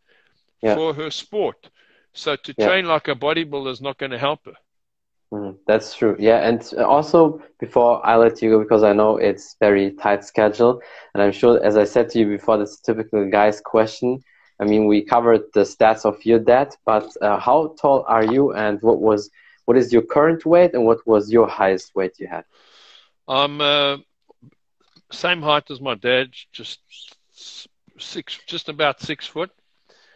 [0.60, 0.74] yeah.
[0.74, 1.70] for her sport.
[2.16, 4.54] So to train like a bodybuilder is not going to help her.
[5.32, 6.16] Mm, that's true.
[6.18, 10.80] Yeah, and also before I let you go, because I know it's very tight schedule,
[11.14, 14.20] and I'm sure, as I said to you before, this typical guy's question.
[14.60, 18.52] I mean, we covered the stats of your dad, but uh, how tall are you,
[18.52, 19.30] and what was
[19.66, 22.44] what is your current weight, and what was your highest weight you had?
[23.28, 23.98] I'm uh,
[25.12, 26.80] same height as my dad, just
[27.98, 29.50] six, just about six foot.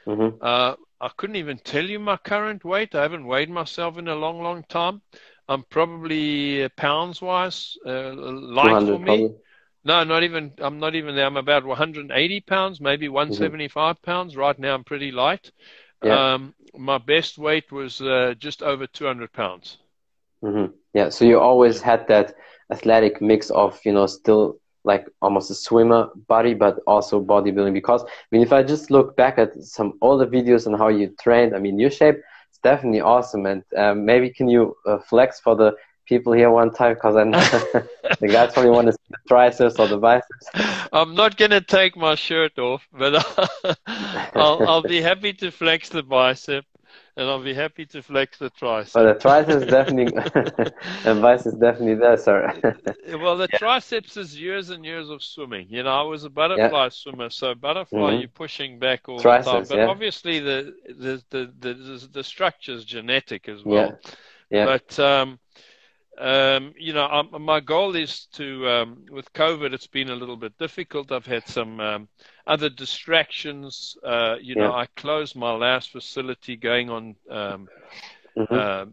[0.06, 0.36] Mm-hmm.
[0.40, 2.94] Uh, I couldn't even tell you my current weight.
[2.94, 5.00] I haven't weighed myself in a long, long time.
[5.48, 9.04] I'm probably uh, pounds wise uh, light for me.
[9.04, 9.34] Probably.
[9.82, 10.52] No, not even.
[10.58, 11.26] I'm not even there.
[11.26, 14.04] I'm about 180 pounds, maybe 175 mm-hmm.
[14.04, 14.36] pounds.
[14.36, 15.50] Right now, I'm pretty light.
[16.04, 16.34] Yeah.
[16.34, 19.78] Um, my best weight was uh, just over 200 pounds.
[20.44, 20.72] Mm-hmm.
[20.94, 21.08] Yeah.
[21.08, 22.34] So you always had that
[22.70, 27.74] athletic mix of, you know, still like almost a swimmer body, but also bodybuilding.
[27.74, 31.14] Because I mean, if I just look back at some older videos and how you
[31.20, 33.46] trained, I mean, your shape is definitely awesome.
[33.46, 35.74] And um, maybe can you uh, flex for the
[36.06, 36.94] people here one time?
[36.94, 37.40] Because I know
[38.20, 40.50] the guys probably want to see the triceps or the biceps.
[40.92, 43.14] I'm not going to take my shirt off, but
[44.34, 46.64] I'll, I'll be happy to flex the bicep
[47.16, 48.94] and I'll be happy to flex the triceps.
[48.94, 50.16] Well, the triceps definitely,
[51.04, 52.52] advice is definitely there, sir.
[53.08, 53.58] well, the yeah.
[53.58, 55.66] triceps is years and years of swimming.
[55.70, 56.88] You know, I was a butterfly yeah.
[56.90, 58.20] swimmer, so butterfly mm-hmm.
[58.20, 59.64] you're pushing back all triceps, the time.
[59.68, 59.86] But yeah.
[59.86, 63.98] obviously, the the, the the the structure is genetic as well.
[64.50, 64.64] Yeah.
[64.64, 65.38] But um,
[66.20, 70.36] um, you know, um, my goal is to, um, with COVID, it's been a little
[70.36, 71.12] bit difficult.
[71.12, 72.08] I've had some um,
[72.50, 73.96] other distractions.
[74.04, 74.62] Uh, you yeah.
[74.62, 77.68] know, I closed my last facility going on um,
[78.36, 78.52] mm-hmm.
[78.52, 78.86] uh,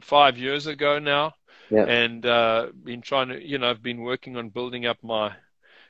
[0.00, 1.34] five years ago now,
[1.70, 1.84] yeah.
[1.84, 5.32] and uh, been trying to, you know, I've been working on building up my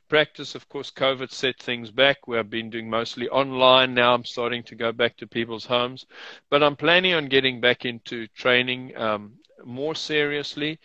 [0.09, 0.57] practice.
[0.57, 2.27] Of course, COVID set things back.
[2.27, 3.95] We've been doing mostly online.
[3.95, 6.07] Now I'm starting to go back to people's homes,
[6.51, 9.35] but I'm planning on getting back into training um,
[9.65, 10.81] more seriously,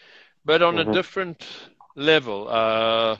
[0.45, 0.91] but on mm-hmm.
[0.91, 1.43] a different
[1.95, 2.47] level.
[2.47, 3.17] Uh,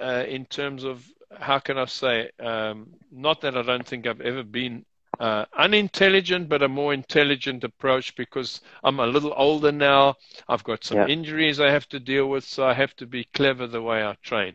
[0.00, 1.02] uh, in terms of
[1.32, 2.30] how can I say?
[2.38, 4.84] Um, not that I don't think I've ever been
[5.18, 10.16] uh, unintelligent, but a more intelligent approach because I'm a little older now.
[10.48, 11.06] I've got some yeah.
[11.06, 14.16] injuries I have to deal with, so I have to be clever the way I
[14.22, 14.54] train.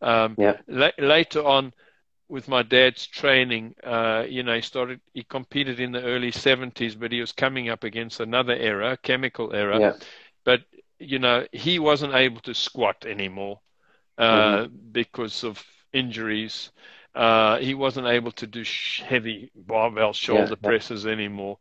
[0.00, 0.58] Um, yeah.
[0.68, 1.72] la- later on,
[2.28, 6.98] with my dad's training, uh, you know, he started, he competed in the early 70s,
[6.98, 9.78] but he was coming up against another era, chemical era.
[9.78, 9.92] Yeah.
[10.44, 10.62] But,
[10.98, 13.60] you know, he wasn't able to squat anymore
[14.16, 14.76] uh, mm-hmm.
[14.92, 15.62] because of
[15.92, 16.70] injuries.
[17.14, 18.64] Uh, he wasn't able to do
[19.04, 20.68] heavy barbell shoulder yeah.
[20.68, 21.58] presses anymore.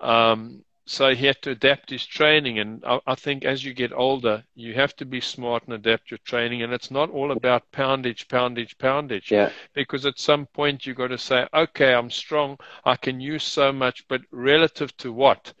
[0.00, 2.58] Um, so he had to adapt his training.
[2.58, 6.10] And I, I, think as you get older, you have to be smart and adapt
[6.10, 6.62] your training.
[6.62, 9.30] And it's not all about poundage, poundage, poundage.
[9.30, 9.50] Yeah.
[9.74, 12.58] Because at some point you've got to say, okay, I'm strong.
[12.84, 15.52] I can use so much, but relative to what?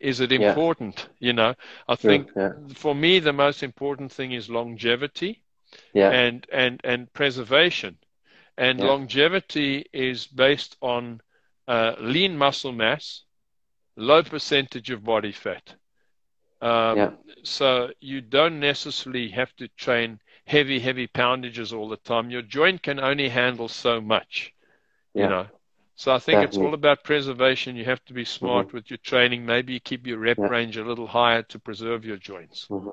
[0.00, 1.08] Is it important?
[1.18, 1.26] Yeah.
[1.26, 1.54] You know,
[1.88, 2.52] I think yeah.
[2.74, 5.42] for me, the most important thing is longevity
[5.92, 6.10] yeah.
[6.10, 7.96] and, and, and preservation.
[8.56, 11.20] And longevity is based on
[11.68, 13.22] uh, lean muscle mass
[13.98, 15.74] low percentage of body fat.
[16.60, 17.10] Um, yeah.
[17.42, 22.30] So you don't necessarily have to train heavy, heavy poundages all the time.
[22.30, 24.54] Your joint can only handle so much,
[25.14, 25.24] yeah.
[25.24, 25.46] you know.
[25.96, 27.74] So I think it's all about preservation.
[27.74, 28.76] You have to be smart mm-hmm.
[28.76, 29.44] with your training.
[29.44, 30.46] Maybe you keep your rep yeah.
[30.46, 32.68] range a little higher to preserve your joints.
[32.70, 32.90] Mm-hmm.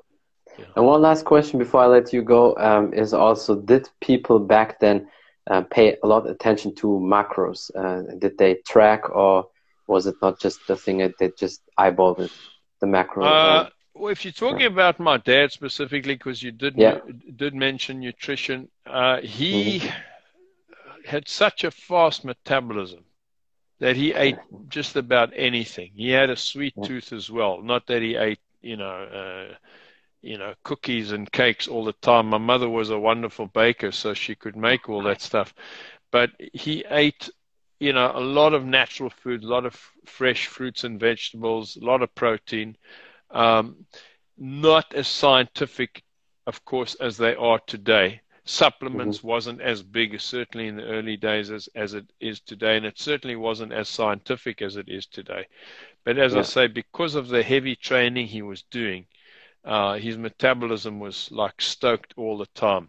[0.58, 0.64] Yeah.
[0.76, 4.80] And one last question before I let you go um, is also: Did people back
[4.80, 5.08] then
[5.48, 7.70] uh, pay a lot of attention to macros?
[7.74, 9.48] Uh, did they track or
[9.86, 12.32] was it not just the thing that they just eyeballed it,
[12.80, 13.24] the macro?
[13.24, 16.98] Uh, well, if you're talking about my dad specifically, because you did yeah.
[17.36, 21.06] did mention nutrition, uh, he mm-hmm.
[21.06, 23.04] had such a fast metabolism
[23.78, 24.38] that he ate
[24.68, 25.92] just about anything.
[25.94, 26.84] He had a sweet yeah.
[26.84, 27.62] tooth as well.
[27.62, 29.54] Not that he ate, you know, uh,
[30.22, 32.26] you know, cookies and cakes all the time.
[32.26, 35.54] My mother was a wonderful baker, so she could make all that stuff.
[36.10, 37.28] But he ate
[37.78, 41.84] you know, a lot of natural food, a lot of fresh fruits and vegetables, a
[41.84, 42.76] lot of protein.
[43.30, 43.86] Um,
[44.38, 46.02] not as scientific,
[46.46, 48.20] of course, as they are today.
[48.44, 49.28] Supplements mm-hmm.
[49.28, 52.98] wasn't as big, certainly in the early days, as, as it is today, and it
[52.98, 55.46] certainly wasn't as scientific as it is today.
[56.04, 56.40] But as yeah.
[56.40, 59.06] I say, because of the heavy training he was doing,
[59.66, 62.88] uh, his metabolism was like stoked all the time.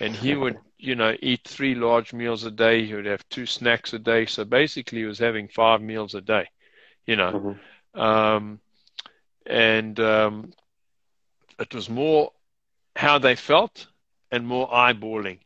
[0.00, 2.84] And he would you know, eat three large meals a day.
[2.84, 4.26] He would have two snacks a day.
[4.26, 6.48] So basically, he was having five meals a day,
[7.06, 7.56] you know.
[7.94, 8.00] Mm-hmm.
[8.00, 8.60] Um,
[9.46, 10.52] and um,
[11.60, 12.32] it was more
[12.96, 13.86] how they felt
[14.32, 15.38] and more eyeballing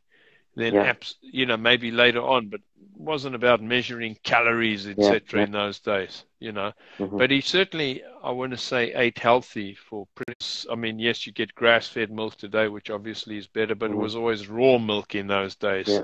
[0.57, 0.93] than yeah.
[0.93, 2.61] apps, you know, maybe later on, but
[2.97, 5.23] wasn't about measuring calories, etc.
[5.33, 6.73] Yeah, in those days, you know.
[6.99, 7.19] Mm-hmm.
[7.19, 10.07] But he certainly, I want to say, ate healthy for.
[10.15, 10.67] Prince.
[10.71, 14.01] I mean, yes, you get grass-fed milk today, which obviously is better, but mm-hmm.
[14.01, 15.89] it was always raw milk in those days.
[15.89, 16.03] Yeah.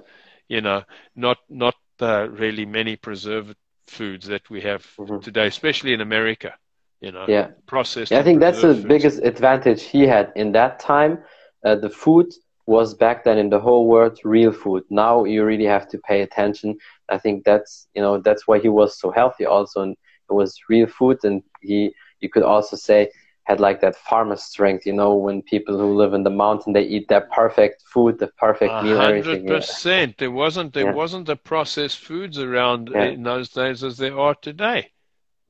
[0.48, 0.82] You know,
[1.16, 5.20] not not uh, really many preserved foods that we have mm-hmm.
[5.20, 6.54] today, especially in America.
[7.00, 8.12] You know, yeah, processed.
[8.12, 8.84] I think that's the foods.
[8.84, 11.24] biggest advantage he had in that time.
[11.64, 12.32] Uh, the food
[12.66, 14.84] was back then in the whole world real food.
[14.90, 16.76] Now you really have to pay attention.
[17.08, 19.96] I think that's you know that's why he was so healthy also, and
[20.30, 23.10] it was real food, and he you could also say
[23.44, 24.86] had like that farmer strength.
[24.86, 28.28] You know, when people who live in the mountain they eat that perfect food, the
[28.28, 29.46] perfect meal, everything.
[29.46, 30.18] Hundred percent.
[30.18, 30.92] There wasn't there yeah.
[30.92, 33.04] wasn't the processed foods around yeah.
[33.04, 34.92] in those days as there are today.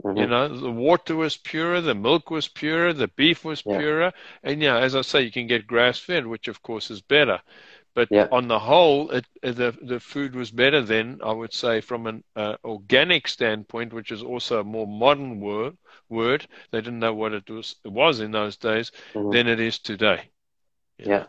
[0.04, 0.18] Mm-hmm.
[0.18, 3.78] You know, the water was purer, the milk was purer, the beef was yeah.
[3.78, 7.00] purer, and yeah, as I say, you can get grass fed, which of course is
[7.00, 7.40] better.
[7.94, 8.26] But yeah.
[8.32, 11.20] on the whole, it, the the food was better then.
[11.22, 15.76] I would say from an uh, organic standpoint, which is also a more modern word.
[16.08, 19.30] Word they didn't know what it was it was in those days mm-hmm.
[19.30, 20.30] than it is today.
[20.98, 21.24] Yeah.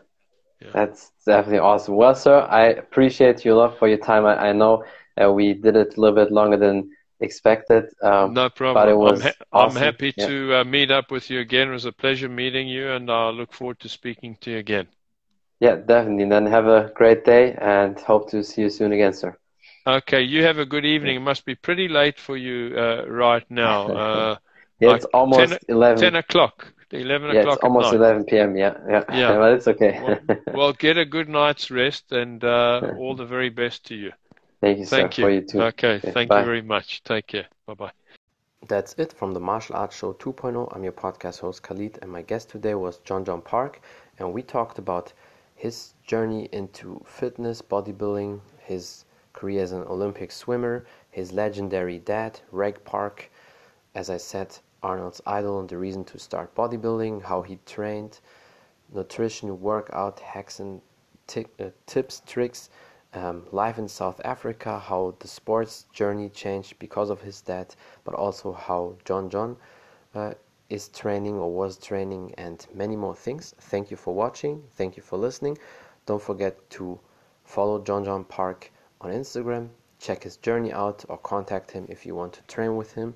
[0.60, 0.70] yeah.
[0.72, 1.96] That's definitely awesome.
[1.96, 4.26] Well, sir, I appreciate your love for your time.
[4.26, 4.84] I, I know
[5.22, 6.90] uh, we did it a little bit longer than
[7.24, 7.86] expected.
[8.02, 8.84] Um, no problem.
[8.84, 9.76] But it was I'm, ha- awesome.
[9.78, 10.26] I'm happy yeah.
[10.26, 11.68] to uh, meet up with you again.
[11.68, 14.88] It was a pleasure meeting you, and I look forward to speaking to you again.
[15.60, 16.26] Yeah, definitely.
[16.28, 19.36] Then have a great day and hope to see you soon again, sir.
[19.86, 21.16] Okay, you have a good evening.
[21.16, 23.88] It must be pretty late for you uh, right now.
[24.04, 24.36] Uh,
[24.80, 26.00] yeah, like it's almost 10, 11.
[26.00, 26.72] 10 o'clock.
[26.90, 27.56] 11 yeah, o'clock.
[27.56, 28.56] It's almost 11 p.m.
[28.56, 29.04] Yeah, yeah.
[29.12, 30.00] Yeah, but it's okay.
[30.02, 30.18] well,
[30.52, 34.12] well, get a good night's rest and uh, all the very best to you.
[34.64, 35.26] Thank you, Thank sir, you.
[35.26, 35.62] For you too.
[35.62, 36.38] Okay, thank bye.
[36.38, 37.02] you very much.
[37.02, 37.46] Take care.
[37.66, 37.92] Bye bye.
[38.66, 40.74] That's it from the Martial Arts Show 2.0.
[40.74, 43.82] I'm your podcast host Khalid, and my guest today was Jon Jon Park,
[44.18, 45.12] and we talked about
[45.54, 49.04] his journey into fitness, bodybuilding, his
[49.34, 53.30] career as an Olympic swimmer, his legendary dad, Reg Park,
[53.94, 58.18] as I said, Arnold's idol and the reason to start bodybuilding, how he trained,
[58.94, 60.80] nutrition, workout, hacks and
[61.26, 62.70] t- uh, tips, tricks,
[63.14, 68.14] um, life in South Africa, how the sports journey changed because of his dad, but
[68.14, 69.56] also how Jon Jon
[70.14, 70.34] uh,
[70.68, 73.54] is training or was training, and many more things.
[73.58, 74.62] Thank you for watching.
[74.74, 75.58] Thank you for listening.
[76.06, 76.98] Don't forget to
[77.44, 82.14] follow Jon Jon Park on Instagram, check his journey out, or contact him if you
[82.14, 83.14] want to train with him.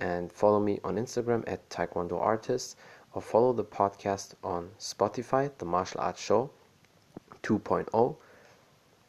[0.00, 2.76] And follow me on Instagram at Taekwondo Artist,
[3.14, 6.50] or follow the podcast on Spotify, The Martial Arts Show
[7.42, 8.16] 2.0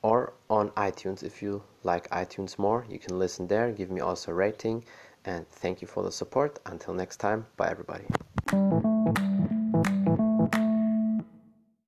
[0.04, 2.86] or on iTunes if you like iTunes more.
[2.88, 4.86] You can listen there, give me also a rating,
[5.26, 6.60] and thank you for the support.
[6.68, 8.06] Until next time, bye everybody.